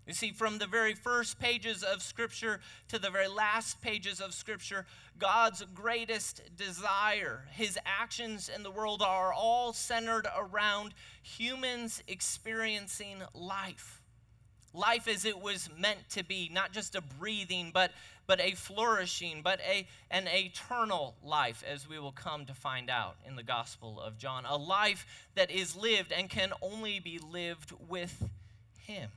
You 0.05 0.13
see, 0.13 0.31
from 0.31 0.57
the 0.57 0.67
very 0.67 0.93
first 0.93 1.37
pages 1.37 1.83
of 1.83 2.01
Scripture 2.01 2.61
to 2.87 2.97
the 2.97 3.09
very 3.09 3.27
last 3.27 3.81
pages 3.81 4.21
of 4.21 4.33
Scripture, 4.33 4.85
God's 5.19 5.65
greatest 5.75 6.41
desire, 6.55 7.43
his 7.51 7.77
actions 7.85 8.49
in 8.53 8.63
the 8.63 8.71
world 8.71 9.01
are 9.01 9.33
all 9.33 9.73
centered 9.73 10.25
around 10.33 10.93
humans 11.21 12.01
experiencing 12.07 13.17
life. 13.33 13.96
Life 14.77 15.07
as 15.07 15.25
it 15.25 15.41
was 15.41 15.69
meant 15.75 16.07
to 16.11 16.23
be, 16.23 16.51
not 16.53 16.71
just 16.71 16.95
a 16.95 17.01
breathing, 17.01 17.71
but, 17.73 17.91
but 18.27 18.39
a 18.39 18.51
flourishing, 18.51 19.41
but 19.43 19.59
a, 19.67 19.87
an 20.11 20.27
eternal 20.27 21.15
life, 21.23 21.63
as 21.67 21.89
we 21.89 21.97
will 21.97 22.11
come 22.11 22.45
to 22.45 22.53
find 22.53 22.89
out 22.89 23.15
in 23.27 23.35
the 23.35 23.43
Gospel 23.43 23.99
of 23.99 24.19
John. 24.19 24.45
A 24.45 24.55
life 24.55 25.07
that 25.33 25.49
is 25.49 25.75
lived 25.75 26.11
and 26.11 26.29
can 26.29 26.53
only 26.61 26.99
be 26.99 27.19
lived 27.19 27.73
with 27.89 28.29
Him. 28.77 29.09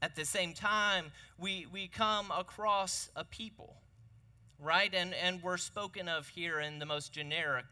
At 0.00 0.16
the 0.16 0.24
same 0.24 0.54
time, 0.54 1.12
we, 1.38 1.66
we 1.70 1.86
come 1.86 2.30
across 2.30 3.10
a 3.14 3.24
people, 3.24 3.74
right? 4.58 4.92
And, 4.94 5.12
and 5.14 5.42
we're 5.42 5.58
spoken 5.58 6.08
of 6.08 6.28
here 6.28 6.60
in 6.60 6.78
the 6.78 6.86
most 6.86 7.12
generic 7.12 7.66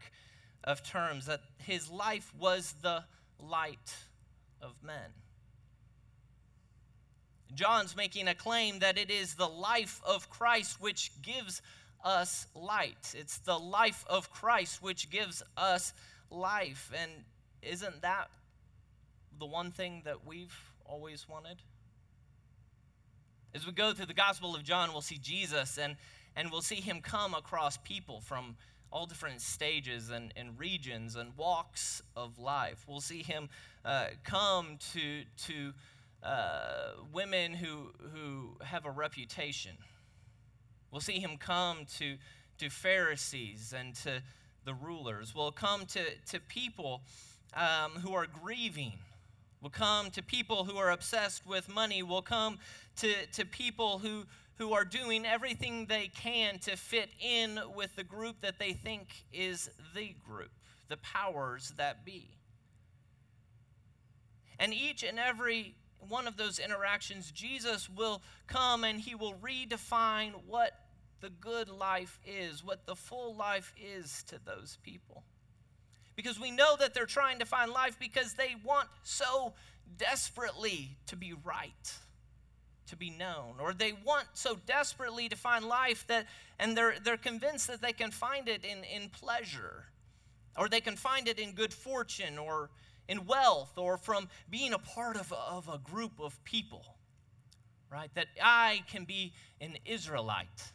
of 0.63 0.83
terms 0.83 1.25
that 1.25 1.41
his 1.57 1.89
life 1.89 2.31
was 2.39 2.75
the 2.81 3.03
light 3.39 3.95
of 4.61 4.71
men. 4.83 5.22
John's 7.55 7.95
making 7.95 8.27
a 8.27 8.35
claim 8.35 8.79
that 8.79 8.97
it 8.97 9.09
is 9.11 9.35
the 9.35 9.47
life 9.47 10.01
of 10.05 10.29
Christ 10.29 10.81
which 10.81 11.11
gives 11.21 11.61
us 12.03 12.47
light. 12.55 13.15
It's 13.17 13.37
the 13.39 13.57
life 13.57 14.05
of 14.09 14.31
Christ 14.31 14.81
which 14.81 15.09
gives 15.09 15.43
us 15.55 15.93
life. 16.29 16.91
And 16.97 17.11
isn't 17.61 18.01
that 18.01 18.29
the 19.39 19.45
one 19.45 19.71
thing 19.71 20.01
that 20.05 20.25
we've 20.25 20.55
always 20.85 21.27
wanted? 21.29 21.57
As 23.55 23.65
we 23.65 23.71
go 23.71 23.93
through 23.93 24.07
the 24.07 24.13
Gospel 24.13 24.55
of 24.55 24.63
John, 24.63 24.91
we'll 24.91 25.01
see 25.01 25.19
Jesus 25.19 25.77
and, 25.77 25.95
and 26.35 26.51
we'll 26.51 26.61
see 26.61 26.81
him 26.81 27.01
come 27.01 27.33
across 27.35 27.77
people 27.77 28.19
from 28.21 28.55
all 28.91 29.05
different 29.05 29.41
stages 29.41 30.09
and, 30.09 30.33
and 30.35 30.59
regions 30.59 31.15
and 31.15 31.35
walks 31.35 32.01
of 32.15 32.37
life. 32.37 32.83
We'll 32.87 33.01
see 33.01 33.23
him 33.23 33.49
uh, 33.83 34.07
come 34.23 34.77
to, 34.93 35.23
to 35.47 35.73
uh, 36.23 36.91
women 37.11 37.53
who, 37.53 37.91
who 38.13 38.57
have 38.63 38.85
a 38.85 38.91
reputation. 38.91 39.71
We'll 40.91 41.01
see 41.01 41.19
him 41.19 41.37
come 41.37 41.85
to, 41.97 42.17
to 42.59 42.69
Pharisees 42.69 43.73
and 43.77 43.95
to 43.95 44.21
the 44.63 44.73
rulers. 44.73 45.33
We'll 45.35 45.51
come 45.51 45.85
to, 45.87 46.01
to 46.31 46.39
people 46.39 47.01
um, 47.55 47.91
who 48.01 48.13
are 48.13 48.27
grieving. 48.27 48.93
We'll 49.61 49.69
come 49.69 50.11
to 50.11 50.23
people 50.23 50.65
who 50.65 50.77
are 50.77 50.91
obsessed 50.91 51.45
with 51.45 51.73
money. 51.73 52.03
We'll 52.03 52.21
come 52.21 52.59
to, 52.97 53.13
to 53.33 53.45
people 53.45 53.99
who, 53.99 54.23
who 54.55 54.73
are 54.73 54.85
doing 54.85 55.25
everything 55.25 55.87
they 55.87 56.09
can 56.15 56.59
to 56.59 56.77
fit 56.77 57.09
in 57.19 57.59
with 57.75 57.95
the 57.95 58.03
group 58.03 58.41
that 58.41 58.59
they 58.59 58.73
think 58.73 59.25
is 59.31 59.69
the 59.95 60.15
group, 60.25 60.51
the 60.89 60.97
powers 60.97 61.73
that 61.77 62.05
be. 62.05 62.29
And 64.59 64.73
each 64.73 65.03
and 65.03 65.19
every 65.19 65.75
one 66.09 66.27
of 66.27 66.37
those 66.37 66.59
interactions, 66.59 67.31
Jesus 67.31 67.89
will 67.89 68.21
come 68.47 68.83
and 68.83 68.99
he 68.99 69.15
will 69.15 69.35
redefine 69.35 70.31
what 70.47 70.79
the 71.21 71.29
good 71.29 71.69
life 71.69 72.19
is, 72.25 72.63
what 72.63 72.85
the 72.85 72.95
full 72.95 73.33
life 73.35 73.73
is 73.81 74.23
to 74.27 74.39
those 74.45 74.77
people. 74.83 75.23
Because 76.15 76.39
we 76.39 76.51
know 76.51 76.75
that 76.79 76.93
they're 76.93 77.05
trying 77.05 77.39
to 77.39 77.45
find 77.45 77.71
life 77.71 77.97
because 77.99 78.33
they 78.33 78.55
want 78.63 78.87
so 79.03 79.53
desperately 79.97 80.97
to 81.07 81.15
be 81.15 81.33
right, 81.43 81.93
to 82.87 82.95
be 82.95 83.09
known, 83.09 83.55
or 83.59 83.73
they 83.73 83.93
want 84.05 84.25
so 84.33 84.57
desperately 84.65 85.29
to 85.29 85.35
find 85.35 85.65
life 85.65 86.05
that, 86.07 86.27
and 86.59 86.77
they're, 86.77 86.95
they're 87.03 87.17
convinced 87.17 87.67
that 87.67 87.81
they 87.81 87.93
can 87.93 88.11
find 88.11 88.47
it 88.47 88.63
in, 88.63 88.83
in 88.83 89.09
pleasure, 89.09 89.85
or 90.57 90.67
they 90.67 90.81
can 90.81 90.95
find 90.95 91.27
it 91.27 91.39
in 91.39 91.53
good 91.53 91.73
fortune, 91.73 92.37
or 92.37 92.69
in 93.07 93.25
wealth 93.25 93.77
or 93.77 93.97
from 93.97 94.29
being 94.49 94.73
a 94.73 94.79
part 94.79 95.17
of 95.17 95.31
a, 95.31 95.35
of 95.35 95.67
a 95.67 95.77
group 95.77 96.13
of 96.19 96.41
people, 96.43 96.85
right? 97.91 98.09
That 98.15 98.27
I 98.41 98.83
can 98.91 99.05
be 99.05 99.33
an 99.61 99.77
Israelite. 99.85 100.71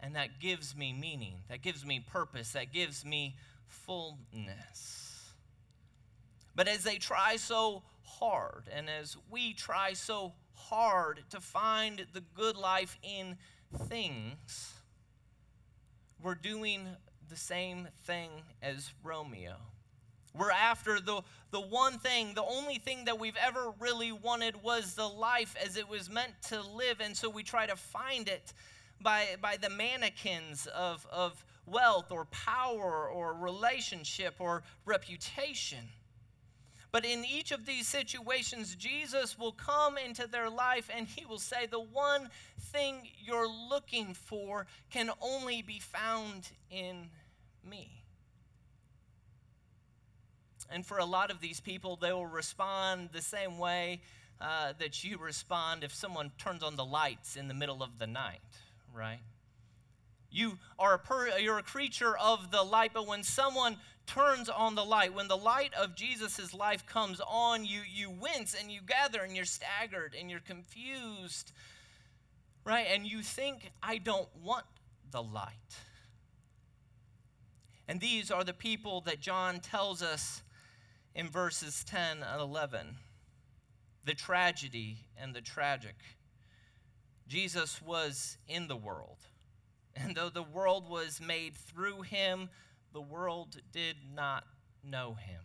And 0.00 0.14
that 0.14 0.40
gives 0.40 0.76
me 0.76 0.92
meaning, 0.92 1.38
that 1.48 1.62
gives 1.62 1.84
me 1.84 2.00
purpose, 2.00 2.52
that 2.52 2.72
gives 2.72 3.04
me 3.04 3.36
fullness. 3.66 5.32
But 6.54 6.68
as 6.68 6.84
they 6.84 6.96
try 6.96 7.36
so 7.36 7.82
hard, 8.02 8.64
and 8.72 8.88
as 8.88 9.16
we 9.30 9.52
try 9.52 9.92
so 9.92 10.32
hard 10.54 11.20
to 11.30 11.40
find 11.40 12.06
the 12.12 12.22
good 12.34 12.56
life 12.56 12.98
in 13.02 13.36
things, 13.88 14.72
we're 16.22 16.34
doing 16.34 16.88
the 17.28 17.36
same 17.36 17.88
thing 18.04 18.30
as 18.62 18.92
Romeo. 19.02 19.56
We're 20.36 20.50
after 20.50 21.00
the, 21.00 21.22
the 21.50 21.60
one 21.60 21.98
thing, 21.98 22.34
the 22.34 22.44
only 22.44 22.78
thing 22.78 23.04
that 23.06 23.18
we've 23.18 23.36
ever 23.36 23.72
really 23.80 24.12
wanted 24.12 24.62
was 24.62 24.94
the 24.94 25.08
life 25.08 25.56
as 25.62 25.76
it 25.76 25.88
was 25.88 26.10
meant 26.10 26.32
to 26.48 26.60
live. 26.62 27.00
And 27.00 27.16
so 27.16 27.28
we 27.28 27.42
try 27.42 27.66
to 27.66 27.76
find 27.76 28.28
it 28.28 28.52
by, 29.00 29.36
by 29.40 29.56
the 29.56 29.70
mannequins 29.70 30.66
of, 30.66 31.06
of 31.10 31.44
wealth 31.66 32.10
or 32.10 32.26
power 32.26 33.08
or 33.08 33.34
relationship 33.34 34.34
or 34.38 34.62
reputation. 34.84 35.88
But 36.92 37.04
in 37.04 37.24
each 37.24 37.52
of 37.52 37.66
these 37.66 37.86
situations, 37.86 38.74
Jesus 38.74 39.38
will 39.38 39.52
come 39.52 39.98
into 39.98 40.26
their 40.26 40.48
life 40.48 40.88
and 40.94 41.06
he 41.06 41.26
will 41.26 41.38
say, 41.38 41.66
The 41.66 41.80
one 41.80 42.30
thing 42.58 43.08
you're 43.22 43.48
looking 43.48 44.14
for 44.14 44.66
can 44.90 45.10
only 45.20 45.62
be 45.62 45.78
found 45.78 46.48
in 46.70 47.10
me. 47.68 48.05
And 50.70 50.84
for 50.84 50.98
a 50.98 51.04
lot 51.04 51.30
of 51.30 51.40
these 51.40 51.60
people, 51.60 51.96
they 51.96 52.12
will 52.12 52.26
respond 52.26 53.10
the 53.12 53.22
same 53.22 53.58
way 53.58 54.00
uh, 54.40 54.72
that 54.78 55.04
you 55.04 55.18
respond 55.18 55.84
if 55.84 55.94
someone 55.94 56.30
turns 56.38 56.62
on 56.62 56.76
the 56.76 56.84
lights 56.84 57.36
in 57.36 57.48
the 57.48 57.54
middle 57.54 57.82
of 57.82 57.98
the 57.98 58.06
night, 58.06 58.40
right? 58.94 59.20
You 60.30 60.58
are 60.78 60.94
a 60.94 60.98
per, 60.98 61.38
you're 61.38 61.58
a 61.58 61.62
creature 61.62 62.16
of 62.18 62.50
the 62.50 62.62
light, 62.62 62.90
but 62.92 63.06
when 63.06 63.22
someone 63.22 63.76
turns 64.06 64.48
on 64.48 64.74
the 64.74 64.84
light, 64.84 65.14
when 65.14 65.28
the 65.28 65.36
light 65.36 65.72
of 65.74 65.94
Jesus' 65.94 66.52
life 66.52 66.84
comes 66.86 67.20
on, 67.26 67.64
you, 67.64 67.80
you 67.90 68.10
wince 68.10 68.54
and 68.58 68.70
you 68.70 68.80
gather 68.86 69.22
and 69.22 69.34
you're 69.34 69.44
staggered 69.44 70.14
and 70.18 70.30
you're 70.30 70.40
confused, 70.40 71.52
right? 72.64 72.86
And 72.92 73.06
you 73.06 73.22
think, 73.22 73.70
I 73.82 73.98
don't 73.98 74.28
want 74.42 74.66
the 75.10 75.22
light. 75.22 75.52
And 77.88 78.00
these 78.00 78.30
are 78.30 78.44
the 78.44 78.52
people 78.52 79.00
that 79.02 79.20
John 79.20 79.60
tells 79.60 80.02
us 80.02 80.42
in 81.16 81.30
verses 81.30 81.82
10 81.84 82.18
and 82.22 82.40
11 82.40 82.98
the 84.04 84.14
tragedy 84.14 84.98
and 85.20 85.34
the 85.34 85.40
tragic. 85.40 85.96
Jesus 87.26 87.82
was 87.82 88.38
in 88.46 88.68
the 88.68 88.76
world, 88.76 89.18
and 89.96 90.14
though 90.14 90.28
the 90.28 90.44
world 90.44 90.88
was 90.88 91.20
made 91.20 91.56
through 91.56 92.02
him, 92.02 92.48
the 92.92 93.00
world 93.00 93.56
did 93.72 93.96
not 94.14 94.44
know 94.84 95.14
him. 95.14 95.40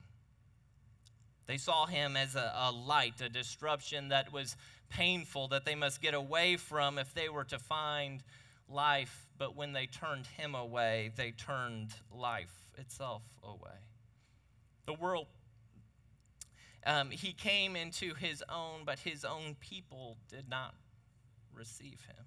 They 1.48 1.58
saw 1.58 1.88
him 1.88 2.16
as 2.16 2.36
a, 2.36 2.54
a, 2.56 2.72
light, 2.72 3.20
a 3.20 3.30
disruption 3.30 4.10
that 4.10 4.32
was 4.32 4.56
painful, 4.90 5.48
that 5.48 5.66
they 5.66 5.74
must 5.74 6.00
get 6.00 6.14
away 6.14 6.56
from 6.56 7.00
if 7.00 7.16
they 7.16 7.30
were 7.30 7.46
to 7.46 7.58
find 7.58 8.22
life. 8.70 9.26
But 9.40 9.56
when 9.56 9.74
they 9.74 9.88
turned 9.88 10.28
him 10.28 10.54
away, 10.54 11.12
they 11.16 11.32
turned 11.32 11.96
life 12.14 12.54
itself 12.78 13.24
away. 13.44 13.80
The 14.86 14.94
world 14.94 15.26
um, 16.86 17.12
he 17.12 17.34
came 17.34 17.76
into 17.76 18.14
his 18.16 18.44
own, 18.50 18.82
but 18.86 19.00
his 19.00 19.24
own 19.24 19.56
people 19.60 20.18
did 20.30 20.50
not 20.50 20.74
receive 21.54 22.06
him. 22.08 22.26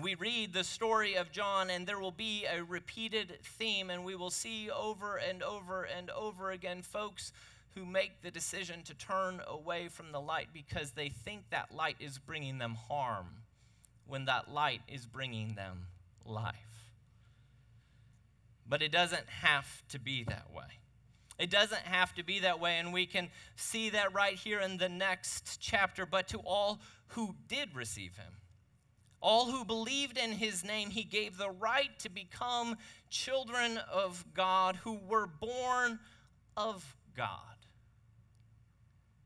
We 0.00 0.14
read 0.14 0.52
the 0.52 0.62
story 0.62 1.14
of 1.14 1.32
John, 1.32 1.68
and 1.68 1.84
there 1.86 1.98
will 1.98 2.12
be 2.12 2.46
a 2.46 2.62
repeated 2.62 3.38
theme, 3.42 3.90
and 3.90 4.04
we 4.04 4.14
will 4.14 4.30
see 4.30 4.70
over 4.70 5.16
and 5.16 5.42
over 5.42 5.82
and 5.82 6.10
over 6.10 6.52
again 6.52 6.82
folks 6.82 7.32
who 7.74 7.84
make 7.84 8.22
the 8.22 8.30
decision 8.30 8.82
to 8.84 8.94
turn 8.94 9.40
away 9.46 9.88
from 9.88 10.12
the 10.12 10.20
light 10.20 10.48
because 10.52 10.92
they 10.92 11.08
think 11.08 11.50
that 11.50 11.74
light 11.74 11.96
is 11.98 12.18
bringing 12.18 12.58
them 12.58 12.76
harm 12.88 13.26
when 14.06 14.24
that 14.26 14.50
light 14.50 14.80
is 14.88 15.06
bringing 15.06 15.54
them 15.54 15.86
life. 16.24 16.92
But 18.68 18.82
it 18.82 18.92
doesn't 18.92 19.28
have 19.28 19.82
to 19.88 19.98
be 19.98 20.24
that 20.24 20.52
way. 20.52 20.78
It 21.40 21.50
doesn't 21.50 21.82
have 21.82 22.14
to 22.16 22.22
be 22.22 22.40
that 22.40 22.60
way, 22.60 22.78
and 22.78 22.92
we 22.92 23.06
can 23.06 23.30
see 23.56 23.90
that 23.90 24.12
right 24.12 24.34
here 24.34 24.60
in 24.60 24.76
the 24.76 24.90
next 24.90 25.58
chapter. 25.58 26.04
But 26.04 26.28
to 26.28 26.38
all 26.44 26.80
who 27.08 27.34
did 27.48 27.74
receive 27.74 28.16
him, 28.16 28.34
all 29.22 29.46
who 29.50 29.64
believed 29.64 30.18
in 30.18 30.32
his 30.32 30.62
name, 30.62 30.90
he 30.90 31.02
gave 31.02 31.38
the 31.38 31.50
right 31.50 31.98
to 32.00 32.10
become 32.10 32.76
children 33.08 33.78
of 33.90 34.24
God 34.34 34.76
who 34.76 34.98
were 35.08 35.26
born 35.26 35.98
of 36.56 36.96
God. 37.16 37.49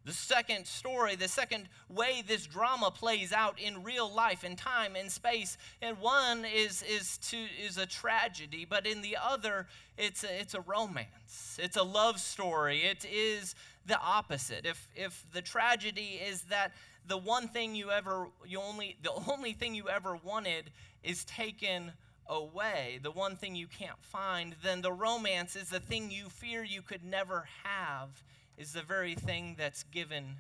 The 0.05 0.13
second 0.13 0.67
story, 0.67 1.17
the 1.17 1.29
second 1.29 1.69
way 1.89 2.23
this 2.27 2.47
drama 2.47 2.91
plays 2.91 3.33
out 3.33 3.59
in 3.59 3.83
real 3.83 4.13
life, 4.13 4.45
in 4.45 4.55
time, 4.55 4.97
in 4.97 5.09
space, 5.09 5.57
and 5.81 5.99
one 5.99 6.45
is, 6.45 6.83
is, 6.83 7.17
to, 7.31 7.39
is 7.65 7.79
a 7.79 7.87
tragedy, 7.87 8.67
but 8.69 8.87
in 8.87 9.01
the 9.01 9.17
other, 9.23 9.67
it's 9.97 10.23
a, 10.23 10.41
it's 10.41 10.53
a 10.53 10.61
romance. 10.61 11.59
It's 11.63 11.79
a 11.79 11.83
love 11.83 12.21
story. 12.21 12.81
It 12.81 13.07
is 13.11 13.55
the 13.87 13.99
opposite. 13.99 14.67
If, 14.67 14.91
if 14.95 15.25
the 15.33 15.41
tragedy 15.41 16.21
is 16.23 16.43
that 16.43 16.73
the 17.07 17.17
one 17.17 17.49
thing 17.49 17.75
you 17.75 17.91
ever, 17.91 18.29
you 18.47 18.61
only, 18.61 18.97
the 19.03 19.13
only 19.33 19.55
thing 19.55 19.75
you 19.75 19.89
ever 19.89 20.19
wanted 20.23 20.71
is 21.03 21.25
taken 21.25 21.93
away, 22.27 22.99
the 23.03 23.11
one 23.11 23.37
thing 23.37 23.55
you 23.55 23.69
can't 23.69 24.03
find, 24.03 24.55
then 24.63 24.83
the 24.83 24.93
romance 24.93 25.57
is 25.57 25.71
the 25.71 25.81
thing 25.81 26.11
you 26.11 26.29
fear 26.29 26.63
you 26.63 26.83
could 26.83 27.05
never 27.05 27.47
have 27.63 28.23
is 28.57 28.73
the 28.73 28.83
very 28.83 29.15
thing 29.15 29.57
that's 29.59 29.83
given 29.85 30.37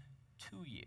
to 0.50 0.56
you. 0.64 0.84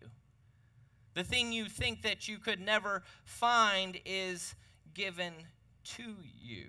The 1.13 1.23
thing 1.23 1.51
you 1.51 1.65
think 1.65 2.03
that 2.03 2.27
you 2.27 2.37
could 2.37 2.59
never 2.59 3.03
find 3.25 3.99
is 4.05 4.55
given 4.93 5.33
to 5.95 6.15
you. 6.41 6.65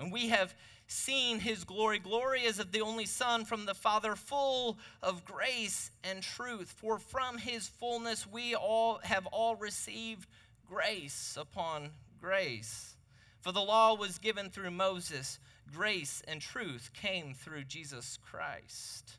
And 0.00 0.12
we 0.12 0.28
have 0.28 0.54
seen 0.86 1.38
his 1.38 1.64
glory. 1.64 1.98
Glory 1.98 2.42
is 2.42 2.58
of 2.58 2.72
the 2.72 2.80
only 2.80 3.06
Son 3.06 3.44
from 3.44 3.66
the 3.66 3.74
Father, 3.74 4.16
full 4.16 4.78
of 5.02 5.24
grace 5.24 5.90
and 6.02 6.22
truth. 6.22 6.74
For 6.76 6.98
from 6.98 7.38
his 7.38 7.68
fullness 7.68 8.26
we 8.26 8.54
all 8.54 9.00
have 9.04 9.26
all 9.26 9.56
received 9.56 10.28
grace 10.68 11.36
upon 11.40 11.90
grace. 12.20 12.96
For 13.40 13.52
the 13.52 13.60
law 13.60 13.94
was 13.94 14.18
given 14.18 14.50
through 14.50 14.70
Moses 14.70 15.38
grace 15.72 16.22
and 16.26 16.40
truth 16.40 16.90
came 16.94 17.34
through 17.34 17.64
Jesus 17.64 18.18
Christ. 18.30 19.16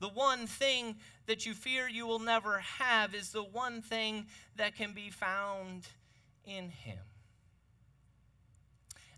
The 0.00 0.08
one 0.08 0.46
thing 0.46 0.96
that 1.26 1.46
you 1.46 1.54
fear 1.54 1.88
you 1.88 2.06
will 2.06 2.18
never 2.18 2.58
have 2.58 3.14
is 3.14 3.30
the 3.30 3.42
one 3.42 3.80
thing 3.80 4.26
that 4.56 4.76
can 4.76 4.92
be 4.92 5.10
found 5.10 5.88
in 6.44 6.68
Him. 6.68 6.98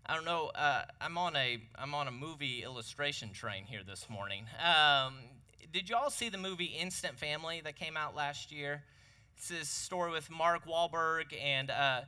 I 0.05 0.15
don't 0.15 0.25
know. 0.25 0.51
Uh, 0.55 0.83
I'm 1.01 1.17
on 1.17 1.35
a 1.35 1.59
I'm 1.75 1.93
on 1.93 2.07
a 2.07 2.11
movie 2.11 2.63
illustration 2.63 3.31
train 3.31 3.65
here 3.65 3.81
this 3.85 4.09
morning. 4.09 4.45
Um, 4.63 5.15
did 5.71 5.89
you 5.89 5.95
all 5.95 6.09
see 6.09 6.29
the 6.29 6.37
movie 6.37 6.77
Instant 6.79 7.19
Family 7.19 7.61
that 7.63 7.75
came 7.75 7.95
out 7.95 8.15
last 8.15 8.51
year? 8.51 8.83
it's 9.39 9.47
this 9.47 9.69
story 9.69 10.11
with 10.11 10.29
Mark 10.29 10.65
Wahlberg 10.65 11.27
and 11.41 11.71
uh, 11.71 12.01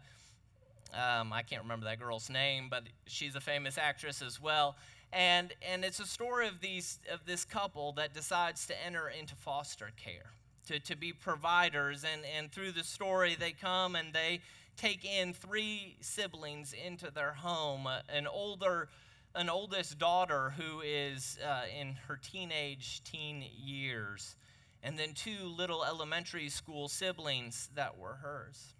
um, 0.94 1.32
I 1.34 1.42
can't 1.42 1.62
remember 1.62 1.86
that 1.86 2.00
girl's 2.00 2.30
name, 2.30 2.68
but 2.70 2.84
she's 3.08 3.36
a 3.36 3.42
famous 3.42 3.78
actress 3.78 4.22
as 4.22 4.42
well. 4.42 4.76
And, 5.14 5.54
and 5.62 5.84
it's 5.84 6.00
a 6.00 6.06
story 6.06 6.48
of, 6.48 6.62
these, 6.62 7.00
of 7.12 7.26
this 7.26 7.44
couple 7.44 7.92
that 7.94 8.14
decides 8.14 8.66
to 8.68 8.86
enter 8.86 9.10
into 9.10 9.36
foster 9.36 9.90
care, 9.98 10.32
to, 10.68 10.80
to 10.80 10.96
be 10.96 11.12
providers. 11.12 12.06
And, 12.10 12.22
and 12.38 12.52
through 12.52 12.72
the 12.72 12.84
story, 12.84 13.36
they 13.38 13.52
come 13.52 13.96
and 13.96 14.14
they 14.14 14.42
take 14.78 15.06
in 15.06 15.34
three 15.34 15.98
siblings 16.02 16.74
into 16.74 17.12
their 17.12 17.34
home 17.34 17.88
an 18.10 18.28
older 18.28 18.90
an 19.34 19.50
oldest 19.50 19.98
daughter 19.98 20.54
who 20.58 20.82
is 20.82 21.38
uh, 21.46 21.62
in 21.80 21.96
her 22.08 22.20
teenage 22.22 23.02
teen 23.04 23.44
years 23.64 24.36
and 24.84 24.98
then 24.98 25.14
two 25.14 25.46
little 25.46 25.86
elementary 25.86 26.50
school 26.50 26.88
siblings 26.90 27.70
that 27.76 27.98
were 27.98 28.16
hers 28.16 28.74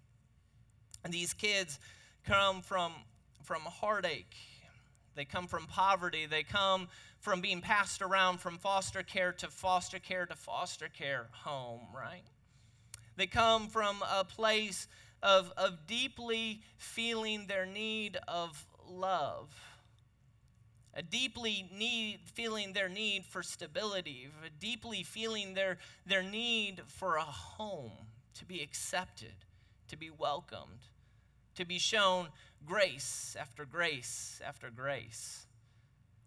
and 1.04 1.12
these 1.12 1.32
kids 1.32 1.78
come 2.26 2.62
from 2.62 2.92
from 3.42 3.62
heartache. 3.62 4.34
They 5.14 5.24
come 5.24 5.46
from 5.46 5.66
poverty. 5.66 6.26
They 6.26 6.42
come 6.42 6.88
from 7.20 7.40
being 7.40 7.60
passed 7.60 8.02
around 8.02 8.38
from 8.38 8.58
foster 8.58 9.02
care 9.02 9.32
to 9.32 9.48
foster 9.48 9.98
care 9.98 10.26
to 10.26 10.34
foster 10.34 10.88
care 10.88 11.26
home 11.32 11.80
right? 11.94 12.22
They 13.16 13.26
come 13.26 13.68
from 13.68 14.02
a 14.10 14.24
place 14.24 14.88
of, 15.22 15.52
of 15.56 15.86
deeply 15.86 16.62
feeling 16.78 17.46
their 17.46 17.66
need 17.66 18.18
of 18.26 18.66
love, 18.88 19.50
a 20.94 21.02
deeply 21.02 21.70
need, 21.76 22.20
feeling 22.34 22.72
their 22.72 22.88
need 22.88 23.24
for 23.24 23.42
stability, 23.42 24.28
deeply 24.58 25.02
feeling 25.02 25.54
their, 25.54 25.78
their 26.06 26.22
need 26.22 26.80
for 26.86 27.16
a 27.16 27.22
home, 27.22 27.92
to 28.34 28.44
be 28.44 28.62
accepted, 28.62 29.34
to 29.88 29.96
be 29.96 30.10
welcomed, 30.10 30.80
to 31.54 31.64
be 31.64 31.78
shown 31.78 32.28
grace 32.66 33.36
after 33.38 33.64
grace 33.64 34.40
after 34.46 34.70
grace 34.70 35.46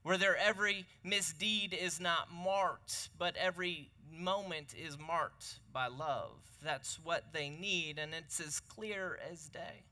where 0.06 0.20
their 0.20 0.38
every 0.38 0.86
misdeed 1.04 1.74
is 1.74 2.00
not 2.00 2.32
marked, 2.32 3.10
but 3.18 3.36
every 3.38 3.90
moment 4.14 4.76
is 4.78 5.00
marked 5.00 5.60
by 5.74 5.88
love. 5.88 6.30
That's 6.64 7.00
what 7.04 7.34
they 7.34 7.50
need, 7.50 7.98
and 7.98 8.14
it's 8.14 8.40
as 8.40 8.60
clear 8.60 9.18
as 9.32 9.50
day. 9.50 9.84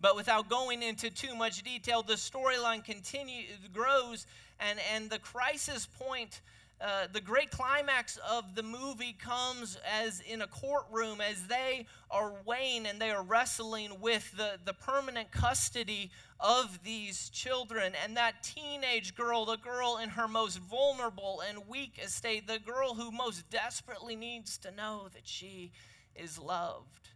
But 0.00 0.14
without 0.14 0.48
going 0.48 0.84
into 0.84 1.10
too 1.10 1.34
much 1.34 1.64
detail, 1.64 2.04
the 2.04 2.14
storyline 2.14 2.84
continues, 2.84 3.58
grows, 3.72 4.24
and, 4.60 4.78
and 4.94 5.10
the 5.10 5.18
crisis 5.18 5.86
point 5.98 6.40
uh, 6.82 7.06
the 7.12 7.20
great 7.20 7.50
climax 7.50 8.18
of 8.28 8.56
the 8.56 8.62
movie 8.62 9.12
comes 9.12 9.78
as 9.88 10.20
in 10.20 10.42
a 10.42 10.46
courtroom 10.48 11.20
as 11.20 11.46
they 11.46 11.86
are 12.10 12.32
weighing 12.44 12.86
and 12.86 13.00
they 13.00 13.10
are 13.10 13.22
wrestling 13.22 13.90
with 14.00 14.32
the, 14.36 14.58
the 14.64 14.72
permanent 14.72 15.30
custody 15.30 16.10
of 16.40 16.82
these 16.82 17.28
children. 17.28 17.92
And 18.02 18.16
that 18.16 18.42
teenage 18.42 19.14
girl, 19.14 19.44
the 19.44 19.58
girl 19.58 20.00
in 20.02 20.08
her 20.08 20.26
most 20.26 20.58
vulnerable 20.58 21.40
and 21.48 21.68
weak 21.68 22.00
estate, 22.02 22.48
the 22.48 22.58
girl 22.58 22.94
who 22.94 23.12
most 23.12 23.48
desperately 23.48 24.16
needs 24.16 24.58
to 24.58 24.72
know 24.72 25.08
that 25.14 25.28
she 25.28 25.70
is 26.16 26.36
loved, 26.36 27.10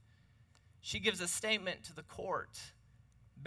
she 0.80 1.00
gives 1.00 1.20
a 1.20 1.26
statement 1.26 1.82
to 1.84 1.94
the 1.94 2.02
court 2.02 2.56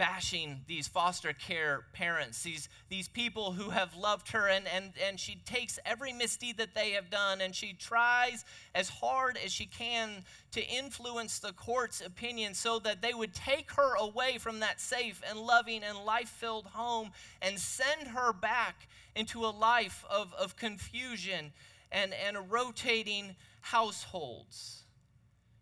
bashing 0.00 0.62
these 0.66 0.88
foster 0.88 1.34
care 1.34 1.84
parents, 1.92 2.42
these, 2.42 2.70
these 2.88 3.06
people 3.06 3.52
who 3.52 3.68
have 3.68 3.94
loved 3.94 4.30
her, 4.30 4.48
and, 4.48 4.64
and, 4.74 4.92
and 5.06 5.20
she 5.20 5.34
takes 5.44 5.78
every 5.84 6.10
misdeed 6.10 6.56
that 6.56 6.74
they 6.74 6.92
have 6.92 7.10
done 7.10 7.42
and 7.42 7.54
she 7.54 7.74
tries 7.74 8.46
as 8.74 8.88
hard 8.88 9.38
as 9.44 9.52
she 9.52 9.66
can 9.66 10.24
to 10.52 10.66
influence 10.66 11.38
the 11.38 11.52
court's 11.52 12.00
opinion 12.00 12.54
so 12.54 12.78
that 12.78 13.02
they 13.02 13.12
would 13.12 13.34
take 13.34 13.70
her 13.72 13.94
away 13.96 14.38
from 14.38 14.60
that 14.60 14.80
safe 14.80 15.20
and 15.28 15.38
loving 15.38 15.82
and 15.84 15.98
life 15.98 16.30
filled 16.30 16.68
home 16.68 17.10
and 17.42 17.58
send 17.58 18.08
her 18.08 18.32
back 18.32 18.88
into 19.14 19.44
a 19.44 19.52
life 19.52 20.02
of, 20.08 20.32
of 20.32 20.56
confusion 20.56 21.52
and, 21.92 22.14
and 22.26 22.50
rotating 22.50 23.36
households. 23.60 24.79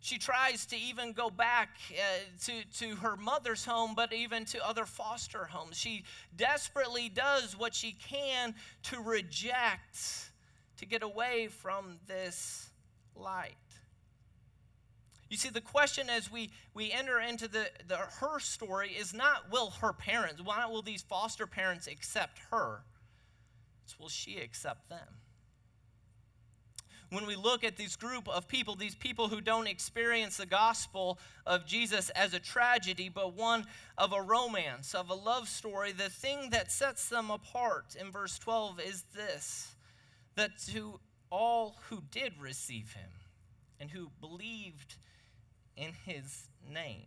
She 0.08 0.16
tries 0.16 0.64
to 0.66 0.76
even 0.78 1.12
go 1.12 1.28
back 1.28 1.68
uh, 1.92 2.44
to, 2.46 2.64
to 2.78 2.96
her 2.96 3.14
mother's 3.14 3.66
home, 3.66 3.92
but 3.94 4.10
even 4.14 4.46
to 4.46 4.66
other 4.66 4.86
foster 4.86 5.44
homes. 5.44 5.76
She 5.76 6.04
desperately 6.34 7.10
does 7.10 7.58
what 7.58 7.74
she 7.74 7.92
can 7.92 8.54
to 8.84 9.00
reject, 9.02 10.30
to 10.78 10.86
get 10.86 11.02
away 11.02 11.48
from 11.48 11.98
this 12.06 12.70
light. 13.14 13.52
You 15.28 15.36
see, 15.36 15.50
the 15.50 15.60
question 15.60 16.08
as 16.08 16.32
we, 16.32 16.52
we 16.72 16.90
enter 16.90 17.20
into 17.20 17.46
the, 17.46 17.66
the, 17.86 17.98
her 17.98 18.40
story 18.40 18.92
is 18.98 19.12
not 19.12 19.52
will 19.52 19.72
her 19.82 19.92
parents, 19.92 20.40
why 20.42 20.56
not 20.56 20.72
will 20.72 20.80
these 20.80 21.02
foster 21.02 21.46
parents 21.46 21.86
accept 21.86 22.38
her? 22.50 22.80
It's 23.84 24.00
will 24.00 24.08
she 24.08 24.38
accept 24.38 24.88
them? 24.88 25.18
When 27.10 27.26
we 27.26 27.36
look 27.36 27.64
at 27.64 27.76
this 27.76 27.96
group 27.96 28.28
of 28.28 28.48
people, 28.48 28.74
these 28.74 28.94
people 28.94 29.28
who 29.28 29.40
don't 29.40 29.66
experience 29.66 30.36
the 30.36 30.46
gospel 30.46 31.18
of 31.46 31.66
Jesus 31.66 32.10
as 32.10 32.34
a 32.34 32.38
tragedy, 32.38 33.08
but 33.08 33.34
one 33.34 33.64
of 33.96 34.12
a 34.12 34.20
romance, 34.20 34.94
of 34.94 35.08
a 35.08 35.14
love 35.14 35.48
story, 35.48 35.92
the 35.92 36.10
thing 36.10 36.50
that 36.50 36.70
sets 36.70 37.08
them 37.08 37.30
apart 37.30 37.96
in 37.98 38.10
verse 38.10 38.38
12 38.38 38.80
is 38.80 39.04
this 39.14 39.74
that 40.36 40.56
to 40.58 41.00
all 41.30 41.76
who 41.88 42.00
did 42.12 42.32
receive 42.40 42.92
him 42.92 43.10
and 43.80 43.90
who 43.90 44.08
believed 44.20 44.94
in 45.76 45.92
his 46.04 46.48
name, 46.70 47.06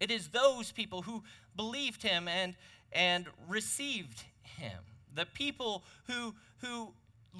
it 0.00 0.10
is 0.10 0.28
those 0.28 0.72
people 0.72 1.02
who 1.02 1.22
believed 1.54 2.02
him 2.02 2.26
and, 2.26 2.54
and 2.92 3.26
received 3.46 4.24
him. 4.42 4.78
The 5.14 5.26
people 5.26 5.84
who, 6.08 6.34
who 6.58 6.94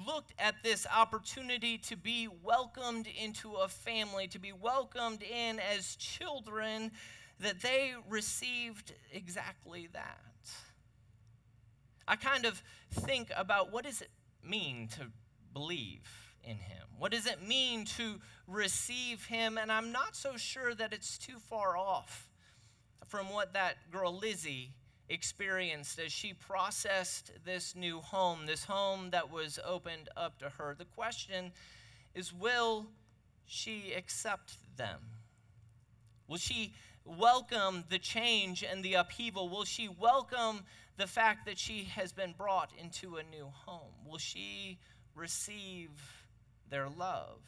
looked 0.07 0.33
at 0.39 0.55
this 0.63 0.87
opportunity 0.93 1.77
to 1.77 1.95
be 1.95 2.27
welcomed 2.43 3.07
into 3.21 3.53
a 3.53 3.67
family, 3.67 4.27
to 4.27 4.39
be 4.39 4.51
welcomed 4.51 5.23
in 5.23 5.59
as 5.59 5.95
children, 5.95 6.91
that 7.39 7.61
they 7.61 7.93
received 8.09 8.93
exactly 9.11 9.87
that. 9.93 10.19
I 12.07 12.15
kind 12.15 12.45
of 12.45 12.61
think 12.91 13.31
about 13.35 13.71
what 13.71 13.85
does 13.85 14.01
it 14.01 14.09
mean 14.43 14.87
to 14.99 15.07
believe 15.53 16.33
in 16.43 16.57
him? 16.57 16.83
What 16.97 17.11
does 17.11 17.25
it 17.25 17.47
mean 17.47 17.85
to 17.97 18.19
receive 18.47 19.25
him? 19.25 19.57
And 19.57 19.71
I'm 19.71 19.91
not 19.91 20.15
so 20.15 20.35
sure 20.35 20.75
that 20.75 20.93
it's 20.93 21.17
too 21.17 21.37
far 21.49 21.77
off 21.77 22.29
from 23.07 23.29
what 23.29 23.53
that 23.53 23.91
girl 23.91 24.17
Lizzie 24.17 24.71
experienced 25.09 25.99
as 25.99 26.11
she 26.11 26.33
processed 26.33 27.31
this 27.45 27.75
new 27.75 27.99
home, 27.99 28.45
this 28.45 28.63
home 28.63 29.09
that 29.11 29.31
was 29.31 29.59
opened 29.65 30.09
up 30.15 30.39
to 30.39 30.49
her. 30.49 30.75
The 30.77 30.85
question 30.85 31.51
is 32.15 32.33
will 32.33 32.87
she 33.45 33.93
accept 33.93 34.55
them? 34.77 34.99
Will 36.27 36.37
she 36.37 36.73
welcome 37.05 37.83
the 37.89 37.99
change 37.99 38.63
and 38.63 38.83
the 38.83 38.95
upheaval? 38.95 39.49
Will 39.49 39.65
she 39.65 39.87
welcome 39.87 40.61
the 40.97 41.07
fact 41.07 41.45
that 41.45 41.57
she 41.57 41.83
has 41.85 42.11
been 42.11 42.33
brought 42.37 42.71
into 42.77 43.17
a 43.17 43.23
new 43.23 43.51
home? 43.65 43.91
Will 44.07 44.17
she 44.17 44.79
receive 45.15 45.89
their 46.69 46.87
love? 46.89 47.39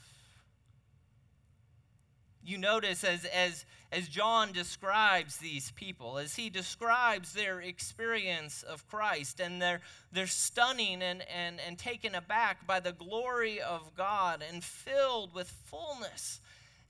You 2.45 2.58
notice 2.58 3.03
as, 3.03 3.25
as, 3.25 3.65
as 3.91 4.08
John 4.08 4.51
describes 4.51 5.38
these 5.38 5.71
people, 5.71 6.17
as 6.17 6.36
he 6.36 6.49
describes 6.49 7.34
their 7.34 7.60
experience 7.60 8.63
of 8.63 8.88
Christ, 8.88 9.39
and 9.39 9.62
they're, 9.62 9.81
they're 10.12 10.27
stunning 10.27 11.01
and, 11.01 11.23
and, 11.34 11.60
and 11.65 11.77
taken 11.77 12.13
aback 12.13 12.67
by 12.67 12.79
the 12.79 12.91
glory 12.91 13.60
of 13.60 13.95
God 13.95 14.43
and 14.47 14.63
filled 14.63 15.34
with 15.34 15.49
fullness 15.65 16.39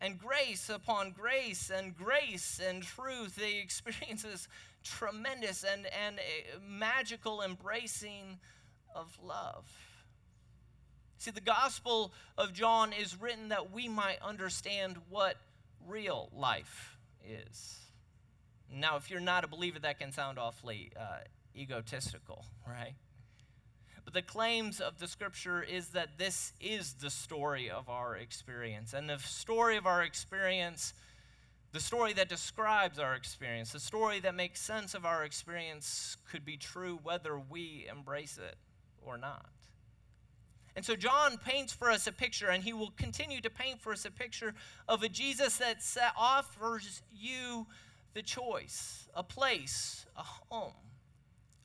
and 0.02 0.20
grace 0.20 0.70
upon 0.70 1.12
grace 1.12 1.72
and 1.76 1.96
grace 1.96 2.60
and 2.66 2.84
truth. 2.84 3.36
They 3.36 3.60
experience 3.60 4.24
this 4.24 4.48
tremendous 4.84 5.64
and, 5.64 5.88
and 6.06 6.20
eh, 6.20 6.58
magical 6.68 7.42
embracing 7.42 8.40
of 8.94 9.18
love. 9.24 9.66
See, 11.18 11.32
the 11.32 11.42
Gospel 11.42 12.12
of 12.38 12.54
John 12.54 12.94
is 12.94 13.20
written 13.20 13.50
that 13.50 13.72
we 13.72 13.88
might 13.88 14.18
understand 14.22 14.98
what 15.10 15.38
real 15.88 16.30
life 16.34 16.98
is. 17.28 17.80
Now, 18.72 18.98
if 18.98 19.10
you're 19.10 19.20
not 19.20 19.44
a 19.44 19.48
believer, 19.48 19.80
that 19.80 20.00
can 20.00 20.12
sound 20.12 20.40
awfully 20.40 20.92
uh, 21.00 21.20
egotistical, 21.56 22.46
right? 22.68 22.94
But 24.04 24.14
the 24.14 24.22
claims 24.22 24.80
of 24.80 25.00
the 25.00 25.08
scripture 25.08 25.64
is 25.64 25.90
that 25.90 26.18
this 26.18 26.54
is 26.62 26.94
the 26.94 27.10
story 27.10 27.70
of 27.70 27.90
our 27.90 28.16
experience. 28.16 28.94
And 28.94 29.10
the 29.10 29.18
story 29.18 29.78
of 29.78 29.88
our 29.88 30.04
experience, 30.04 30.94
the 31.72 31.80
story 31.80 32.14
that 32.14 32.30
describes 32.30 33.00
our 33.00 33.16
experience, 33.16 33.72
the 33.72 33.80
story 33.80 34.20
that 34.20 34.36
makes 34.36 34.62
sense 34.62 34.94
of 34.94 35.06
our 35.06 35.24
experience 35.24 36.18
could 36.32 36.46
be 36.46 36.56
true 36.56 37.00
whether 37.02 37.40
we 37.40 37.88
embrace 37.90 38.38
it 38.38 38.58
or 39.02 39.18
not. 39.18 39.48
And 40.76 40.84
so 40.84 40.96
John 40.96 41.38
paints 41.38 41.72
for 41.72 41.90
us 41.90 42.06
a 42.06 42.12
picture, 42.12 42.50
and 42.50 42.64
he 42.64 42.74
will 42.74 42.92
continue 42.98 43.40
to 43.42 43.50
paint 43.50 43.82
for 43.82 43.94
us 43.94 44.04
a 44.04 44.12
picture 44.12 44.54
of 44.90 45.04
a 45.04 45.10
Jesus 45.10 45.58
that 45.58 45.78
offers 46.18 47.02
you 47.14 47.66
the 48.14 48.22
choice, 48.22 49.08
a 49.14 49.24
place, 49.24 50.06
a 50.18 50.24
home, 50.24 50.74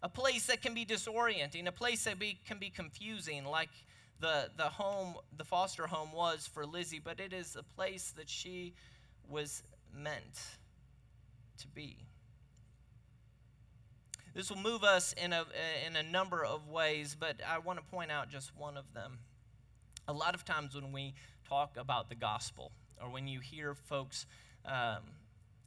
a 0.03 0.09
place 0.09 0.47
that 0.47 0.63
can 0.63 0.75
be 0.75 0.85
disorienting, 0.85 1.67
a 1.67 1.73
place 1.73 2.05
that 2.05 2.19
be, 2.19 2.39
can 2.47 2.59
be 2.59 2.71
confusing, 2.71 3.45
like 3.45 3.71
the, 4.21 4.51
the 4.57 4.65
home, 4.65 5.15
the 5.37 5.45
foster 5.45 5.87
home 5.87 6.13
was 6.13 6.47
for 6.47 6.65
Lizzie, 6.65 7.01
but 7.03 7.19
it 7.21 7.33
is 7.33 7.57
a 7.57 7.63
place 7.63 8.13
that 8.17 8.29
she 8.29 8.75
was 9.29 9.63
meant 9.95 10.41
to 11.59 11.69
be. 11.69 11.97
This 14.35 14.49
will 14.49 14.59
move 14.59 14.85
us 14.85 15.13
in 15.23 15.33
a, 15.33 15.45
in 15.87 15.97
a 15.97 16.03
number 16.03 16.45
of 16.45 16.69
ways, 16.69 17.17
but 17.19 17.41
I 17.47 17.59
want 17.59 17.79
to 17.79 17.85
point 17.85 18.11
out 18.11 18.29
just 18.29 18.57
one 18.57 18.77
of 18.77 18.93
them. 18.95 19.19
A 20.07 20.13
lot 20.13 20.35
of 20.35 20.45
times 20.45 20.75
when 20.75 20.93
we 20.93 21.15
talk 21.49 21.77
about 21.77 22.09
the 22.09 22.15
gospel, 22.15 22.71
or 23.03 23.11
when 23.11 23.27
you 23.27 23.41
hear 23.41 23.75
folks 23.75 24.27
um, 24.65 25.03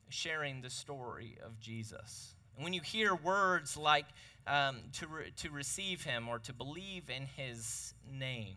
sharing 0.10 0.62
the 0.62 0.70
story 0.70 1.38
of 1.46 1.60
Jesus, 1.60 2.36
and 2.56 2.64
when 2.64 2.74
you 2.74 2.82
hear 2.82 3.16
words 3.16 3.76
like 3.76 4.06
um, 4.48 4.78
to, 4.94 5.08
re- 5.08 5.34
to 5.38 5.50
receive 5.50 6.04
him 6.04 6.30
or 6.30 6.40
to 6.40 6.54
believe 6.54 7.10
in 7.10 7.26
his 7.36 7.94
name, 8.10 8.56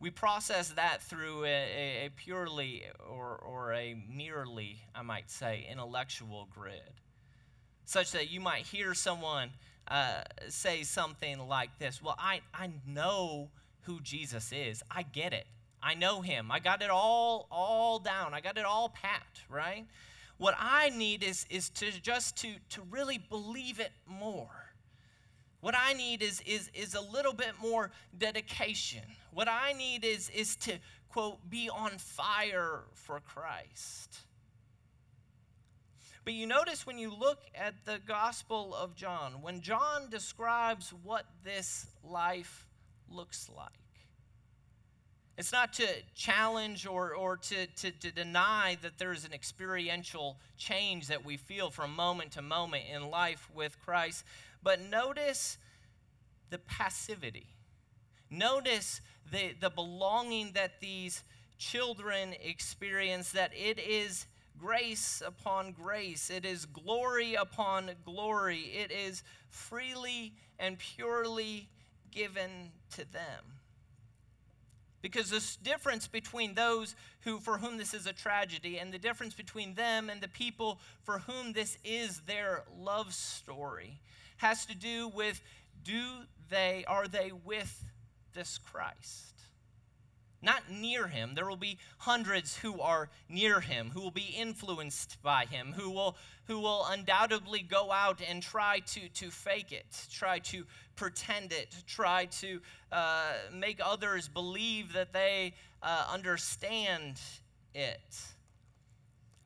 we 0.00 0.10
process 0.10 0.70
that 0.70 1.00
through 1.00 1.44
a, 1.44 2.06
a, 2.06 2.10
purely 2.16 2.82
or, 3.08 3.36
or 3.36 3.72
a 3.72 3.94
merely, 4.12 4.80
I 4.96 5.02
might 5.02 5.30
say, 5.30 5.66
intellectual 5.70 6.48
grid 6.52 6.82
such 7.92 8.12
that 8.12 8.30
you 8.30 8.40
might 8.40 8.62
hear 8.62 8.94
someone 8.94 9.50
uh, 9.88 10.22
say 10.48 10.82
something 10.82 11.38
like 11.46 11.78
this 11.78 12.02
Well, 12.02 12.16
I, 12.18 12.40
I 12.54 12.70
know 12.86 13.50
who 13.82 14.00
Jesus 14.00 14.50
is, 14.52 14.82
I 14.90 15.02
get 15.02 15.32
it. 15.32 15.46
I 15.82 15.94
know 15.94 16.20
him. 16.20 16.50
I 16.50 16.60
got 16.60 16.80
it 16.80 16.90
all 16.90 17.48
all 17.50 17.98
down. 17.98 18.34
I 18.34 18.40
got 18.40 18.56
it 18.56 18.64
all 18.64 18.88
pat, 18.88 19.26
right? 19.50 19.84
What 20.38 20.54
I 20.58 20.90
need 20.90 21.22
is 21.24 21.44
is 21.50 21.70
to 21.70 21.90
just 22.00 22.36
to 22.38 22.54
to 22.70 22.82
really 22.90 23.18
believe 23.18 23.80
it 23.80 23.90
more. 24.06 24.72
What 25.60 25.74
I 25.76 25.92
need 25.92 26.22
is 26.22 26.40
is 26.46 26.70
is 26.72 26.94
a 26.94 27.00
little 27.00 27.32
bit 27.32 27.54
more 27.60 27.90
dedication. 28.16 29.02
What 29.32 29.48
I 29.48 29.72
need 29.72 30.04
is 30.04 30.30
is 30.30 30.54
to 30.56 30.78
quote 31.08 31.38
be 31.50 31.68
on 31.68 31.90
fire 31.98 32.84
for 32.94 33.20
Christ. 33.20 34.20
But 36.24 36.34
you 36.34 36.46
notice 36.46 36.86
when 36.86 36.98
you 36.98 37.12
look 37.12 37.40
at 37.54 37.84
the 37.84 37.98
Gospel 38.06 38.74
of 38.74 38.94
John, 38.94 39.42
when 39.42 39.60
John 39.60 40.08
describes 40.08 40.94
what 41.02 41.26
this 41.42 41.86
life 42.04 42.66
looks 43.10 43.50
like, 43.54 43.72
it's 45.36 45.50
not 45.50 45.72
to 45.74 45.86
challenge 46.14 46.86
or, 46.86 47.14
or 47.14 47.36
to, 47.38 47.66
to, 47.66 47.90
to 47.90 48.12
deny 48.12 48.76
that 48.82 48.98
there's 48.98 49.24
an 49.24 49.32
experiential 49.32 50.36
change 50.56 51.08
that 51.08 51.24
we 51.24 51.36
feel 51.36 51.70
from 51.70 51.96
moment 51.96 52.32
to 52.32 52.42
moment 52.42 52.84
in 52.94 53.10
life 53.10 53.50
with 53.52 53.76
Christ, 53.84 54.24
but 54.62 54.80
notice 54.80 55.58
the 56.50 56.58
passivity. 56.58 57.46
Notice 58.30 59.00
the, 59.32 59.54
the 59.60 59.70
belonging 59.70 60.52
that 60.52 60.80
these 60.80 61.24
children 61.58 62.34
experience, 62.42 63.32
that 63.32 63.52
it 63.54 63.78
is 63.78 64.26
grace 64.62 65.22
upon 65.26 65.72
grace. 65.72 66.30
It 66.30 66.44
is 66.44 66.66
glory 66.66 67.34
upon 67.34 67.90
glory. 68.04 68.60
It 68.60 68.92
is 68.92 69.24
freely 69.48 70.34
and 70.58 70.78
purely 70.78 71.68
given 72.12 72.70
to 72.92 73.10
them. 73.12 73.44
Because 75.00 75.30
this 75.30 75.56
difference 75.56 76.06
between 76.06 76.54
those 76.54 76.94
who 77.22 77.40
for 77.40 77.58
whom 77.58 77.76
this 77.76 77.92
is 77.92 78.06
a 78.06 78.12
tragedy 78.12 78.78
and 78.78 78.92
the 78.92 78.98
difference 78.98 79.34
between 79.34 79.74
them 79.74 80.08
and 80.08 80.20
the 80.20 80.28
people 80.28 80.78
for 81.02 81.18
whom 81.18 81.52
this 81.52 81.76
is 81.84 82.20
their 82.20 82.62
love 82.78 83.12
story 83.12 83.98
has 84.36 84.64
to 84.66 84.76
do 84.76 85.08
with 85.08 85.40
do 85.82 86.02
they 86.50 86.84
are 86.86 87.08
they 87.08 87.32
with 87.44 87.82
this 88.32 88.58
Christ? 88.58 89.41
Not 90.42 90.70
near 90.70 91.06
him. 91.06 91.34
There 91.34 91.48
will 91.48 91.56
be 91.56 91.78
hundreds 91.98 92.56
who 92.56 92.80
are 92.80 93.08
near 93.28 93.60
him, 93.60 93.90
who 93.94 94.00
will 94.00 94.10
be 94.10 94.34
influenced 94.36 95.22
by 95.22 95.44
him, 95.44 95.72
who 95.76 95.90
will, 95.90 96.16
who 96.46 96.58
will 96.58 96.84
undoubtedly 96.88 97.60
go 97.60 97.92
out 97.92 98.20
and 98.28 98.42
try 98.42 98.80
to, 98.80 99.08
to 99.08 99.30
fake 99.30 99.70
it, 99.72 99.86
try 100.12 100.40
to 100.40 100.64
pretend 100.96 101.52
it, 101.52 101.74
try 101.86 102.26
to 102.26 102.60
uh, 102.90 103.32
make 103.54 103.80
others 103.82 104.28
believe 104.28 104.92
that 104.94 105.12
they 105.12 105.54
uh, 105.82 106.06
understand 106.12 107.20
it. 107.74 108.20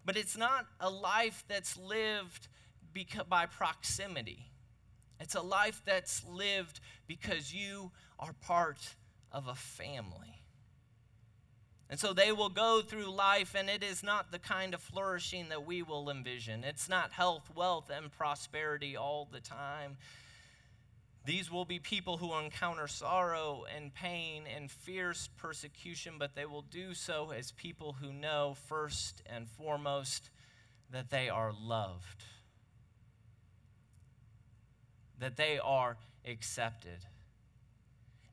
But 0.04 0.16
it's 0.16 0.37
not 0.37 0.66
a 0.80 0.88
life 0.88 1.44
that's 1.48 1.76
lived 1.76 2.48
beca- 2.94 3.28
by 3.28 3.46
proximity. 3.46 4.50
It's 5.20 5.35
a 5.35 5.42
life 5.42 5.82
that's 5.85 6.24
lived 6.24 6.80
because 7.06 7.52
you 7.52 7.90
are 8.18 8.32
part 8.46 8.78
of 9.32 9.48
a 9.48 9.54
family. 9.54 10.36
And 11.88 12.01
so 12.01 12.12
they 12.12 12.33
will 12.33 12.49
go 12.49 12.83
through 12.83 13.14
life, 13.14 13.55
and 13.57 13.70
it 13.70 13.85
is 13.85 14.03
not 14.03 14.33
the 14.33 14.40
kind 14.40 14.75
of 14.75 14.81
flourishing 14.81 15.49
that 15.51 15.64
we 15.64 15.83
will 15.83 16.11
envision. 16.11 16.64
It's 16.64 16.88
not 16.88 17.12
health, 17.12 17.49
wealth, 17.55 17.90
and 17.94 18.11
prosperity 18.11 18.96
all 18.96 19.29
the 19.31 19.40
time. 19.40 19.96
These 21.25 21.51
will 21.51 21.64
be 21.64 21.79
people 21.79 22.16
who 22.16 22.37
encounter 22.37 22.88
sorrow 22.88 23.64
and 23.75 23.94
pain 23.94 24.44
and 24.53 24.70
fierce 24.70 25.29
persecution, 25.37 26.14
but 26.18 26.35
they 26.35 26.46
will 26.46 26.62
do 26.62 26.94
so 26.94 27.31
as 27.31 27.53
people 27.53 27.96
who 28.01 28.12
know 28.12 28.57
first 28.68 29.22
and 29.27 29.49
foremost 29.49 30.31
that 30.90 31.11
they 31.11 31.29
are 31.29 31.53
loved, 31.53 32.25
that 35.18 35.37
they 35.37 35.59
are 35.59 35.96
accepted, 36.25 37.07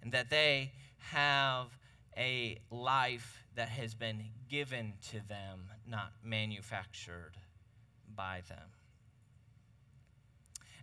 and 0.01 0.11
that 0.11 0.29
they 0.29 0.71
have 1.11 1.77
a 2.17 2.59
life 2.69 3.43
that 3.55 3.69
has 3.69 3.93
been 3.93 4.23
given 4.49 4.93
to 5.11 5.27
them, 5.27 5.69
not 5.87 6.11
manufactured 6.23 7.33
by 8.15 8.41
them. 8.49 8.69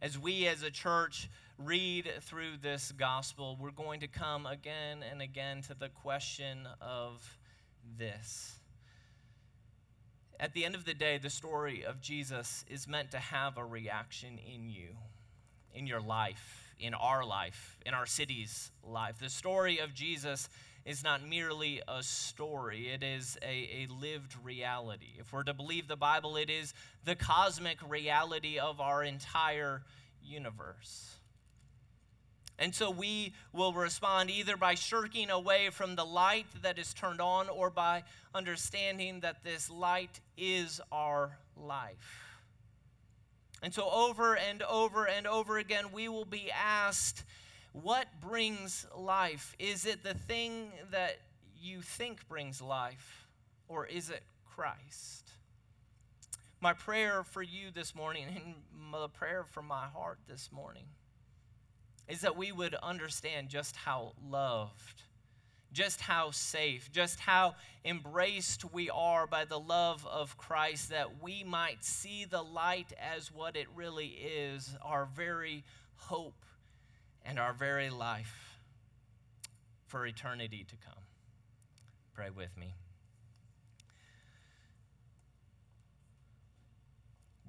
As 0.03 0.19
we 0.19 0.47
as 0.47 0.63
a 0.63 0.71
church 0.71 1.29
read 1.59 2.11
through 2.23 2.57
this 2.63 2.93
gospel, 2.93 3.57
we're 3.61 3.71
going 3.71 4.01
to 4.01 4.09
come 4.09 4.47
again 4.47 5.05
and 5.09 5.21
again 5.21 5.63
to 5.63 5.75
the 5.75 5.89
question 5.89 6.67
of 6.81 7.39
this. 7.99 8.57
At 10.39 10.55
the 10.55 10.65
end 10.65 10.75
of 10.75 10.87
the 10.87 10.95
day, 10.95 11.19
the 11.19 11.29
story 11.29 11.85
of 11.85 12.01
Jesus 12.01 12.65
is 12.67 12.89
meant 12.89 13.11
to 13.11 13.19
have 13.19 13.59
a 13.59 13.65
reaction 13.65 14.39
in 14.39 14.71
you, 14.71 14.97
in 15.75 15.87
your 15.87 16.01
life, 16.01 16.65
in 16.79 16.95
our 16.95 17.23
life, 17.23 17.77
in 17.85 17.93
our 17.93 18.07
city's 18.07 18.71
life. 18.83 19.19
The 19.21 19.29
story 19.29 19.81
of 19.81 19.93
Jesus 19.93 20.49
is 20.85 21.05
not 21.05 21.27
merely 21.27 21.83
a 21.87 22.03
story, 22.03 22.89
it 22.89 23.03
is 23.03 23.39
a, 23.43 23.47
a 23.47 23.89
lived 24.01 24.35
reality. 24.43 25.13
If 25.19 25.33
we're 25.33 25.43
to 25.45 25.55
believe 25.55 25.89
the 25.89 25.97
Bible, 25.97 26.37
it 26.37 26.51
is 26.51 26.75
the 27.05 27.15
cosmic 27.15 27.79
reality 27.89 28.59
of 28.59 28.81
our 28.81 29.05
entire 29.05 29.83
universe. 30.23 31.17
And 32.59 32.75
so 32.75 32.91
we 32.91 33.33
will 33.55 33.73
respond 33.73 34.31
either 34.31 34.57
by 34.57 34.75
shirking 34.75 35.31
away 35.31 35.71
from 35.71 35.97
the 35.97 36.05
light 36.05 36.47
that 36.63 36.79
is 36.79 36.93
turned 36.93 37.21
on 37.21 37.49
or 37.49 37.71
by 37.71 38.03
understanding 38.35 39.21
that 39.21 39.43
this 39.43 39.71
light 39.71 40.21
is 40.37 40.79
our 40.93 41.39
life. 41.57 42.27
And 43.63 43.75
so, 43.75 43.89
over 43.91 44.37
and 44.37 44.63
over 44.63 45.07
and 45.07 45.27
over 45.27 45.59
again, 45.59 45.93
we 45.93 46.09
will 46.09 46.25
be 46.25 46.51
asked 46.51 47.25
what 47.73 48.09
brings 48.21 48.87
life? 48.97 49.55
Is 49.59 49.87
it 49.87 50.03
the 50.03 50.15
thing 50.15 50.73
that 50.91 51.19
you 51.61 51.83
think 51.83 52.29
brings 52.29 52.61
life, 52.61 53.27
or 53.69 53.87
is 53.87 54.11
it 54.11 54.23
Christ? 54.45 55.31
My 56.61 56.73
prayer 56.73 57.23
for 57.23 57.43
you 57.43 57.71
this 57.73 57.95
morning, 57.95 58.27
and 58.29 58.55
the 58.93 59.09
prayer 59.09 59.45
from 59.45 59.67
my 59.67 59.87
heart 59.87 60.19
this 60.29 60.51
morning, 60.53 60.85
is 62.09 62.23
that 62.23 62.37
we 62.37 62.51
would 62.51 62.75
understand 62.75 63.49
just 63.49 63.77
how 63.77 64.15
loved, 64.29 65.05
just 65.73 66.01
how 66.01 66.33
safe, 66.33 66.91
just 66.91 67.21
how 67.21 67.55
embraced 67.85 68.73
we 68.73 68.91
are 68.91 69.29
by 69.29 69.45
the 69.45 69.61
love 69.61 70.05
of 70.07 70.37
Christ, 70.37 70.91
that 70.91 71.23
we 71.23 71.45
might 71.45 71.85
see 71.85 72.25
the 72.25 72.43
light 72.43 72.93
as 73.01 73.33
what 73.33 73.55
it 73.55 73.69
really 73.77 74.09
is 74.09 74.75
our 74.83 75.09
very 75.15 75.63
hope 75.95 76.45
and 77.31 77.39
our 77.39 77.53
very 77.53 77.91
life 77.91 78.59
for 79.87 80.05
eternity 80.05 80.67
to 80.69 80.75
come. 80.85 81.05
Pray 82.13 82.29
with 82.29 82.57
me. 82.59 82.75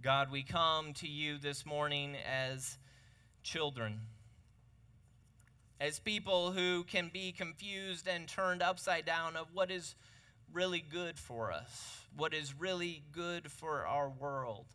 God, 0.03 0.31
we 0.31 0.43
come 0.43 0.93
to 0.93 1.07
you 1.07 1.39
this 1.39 1.65
morning 1.65 2.15
as 2.15 2.77
children, 3.41 4.01
as 5.79 5.97
people 5.97 6.51
who 6.51 6.83
can 6.83 7.09
be 7.11 7.31
confused 7.31 8.07
and 8.07 8.27
turned 8.27 8.61
upside 8.61 9.05
down 9.05 9.35
of 9.35 9.47
what 9.51 9.71
is 9.71 9.95
really 10.53 10.85
good 10.87 11.17
for 11.17 11.51
us, 11.51 12.01
what 12.15 12.35
is 12.35 12.53
really 12.53 13.01
good 13.11 13.51
for 13.51 13.87
our 13.87 14.09
world. 14.09 14.67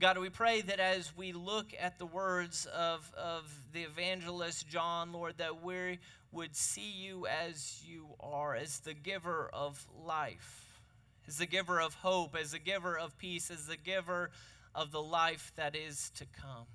God, 0.00 0.18
we 0.18 0.28
pray 0.28 0.60
that 0.60 0.80
as 0.80 1.16
we 1.16 1.32
look 1.32 1.72
at 1.78 2.00
the 2.00 2.06
words 2.06 2.66
of, 2.66 3.08
of 3.16 3.48
the 3.72 3.82
evangelist 3.82 4.68
John, 4.68 5.12
Lord, 5.12 5.38
that 5.38 5.62
we 5.62 6.00
would 6.32 6.56
see 6.56 6.90
you 6.90 7.28
as 7.28 7.80
you 7.86 8.08
are, 8.18 8.56
as 8.56 8.80
the 8.80 8.92
giver 8.92 9.48
of 9.52 9.86
life, 10.04 10.80
as 11.28 11.38
the 11.38 11.46
giver 11.46 11.80
of 11.80 11.94
hope, 11.94 12.36
as 12.36 12.50
the 12.50 12.58
giver 12.58 12.98
of 12.98 13.16
peace, 13.18 13.52
as 13.52 13.66
the 13.68 13.76
giver 13.76 14.30
of 14.74 14.90
the 14.90 15.00
life 15.00 15.52
that 15.54 15.76
is 15.76 16.10
to 16.16 16.26
come. 16.26 16.66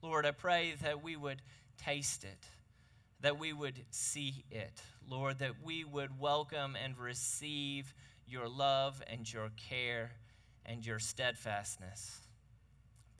Lord, 0.00 0.24
I 0.24 0.30
pray 0.30 0.74
that 0.82 1.02
we 1.02 1.16
would 1.16 1.42
taste 1.76 2.24
it, 2.24 2.46
that 3.20 3.38
we 3.38 3.52
would 3.52 3.84
see 3.90 4.42
it. 4.50 4.80
Lord, 5.06 5.40
that 5.40 5.62
we 5.62 5.84
would 5.84 6.18
welcome 6.18 6.76
and 6.82 6.96
receive 6.96 7.92
your 8.26 8.48
love 8.48 9.02
and 9.06 9.30
your 9.30 9.50
care 9.68 10.12
and 10.64 10.84
your 10.84 10.98
steadfastness. 10.98 12.22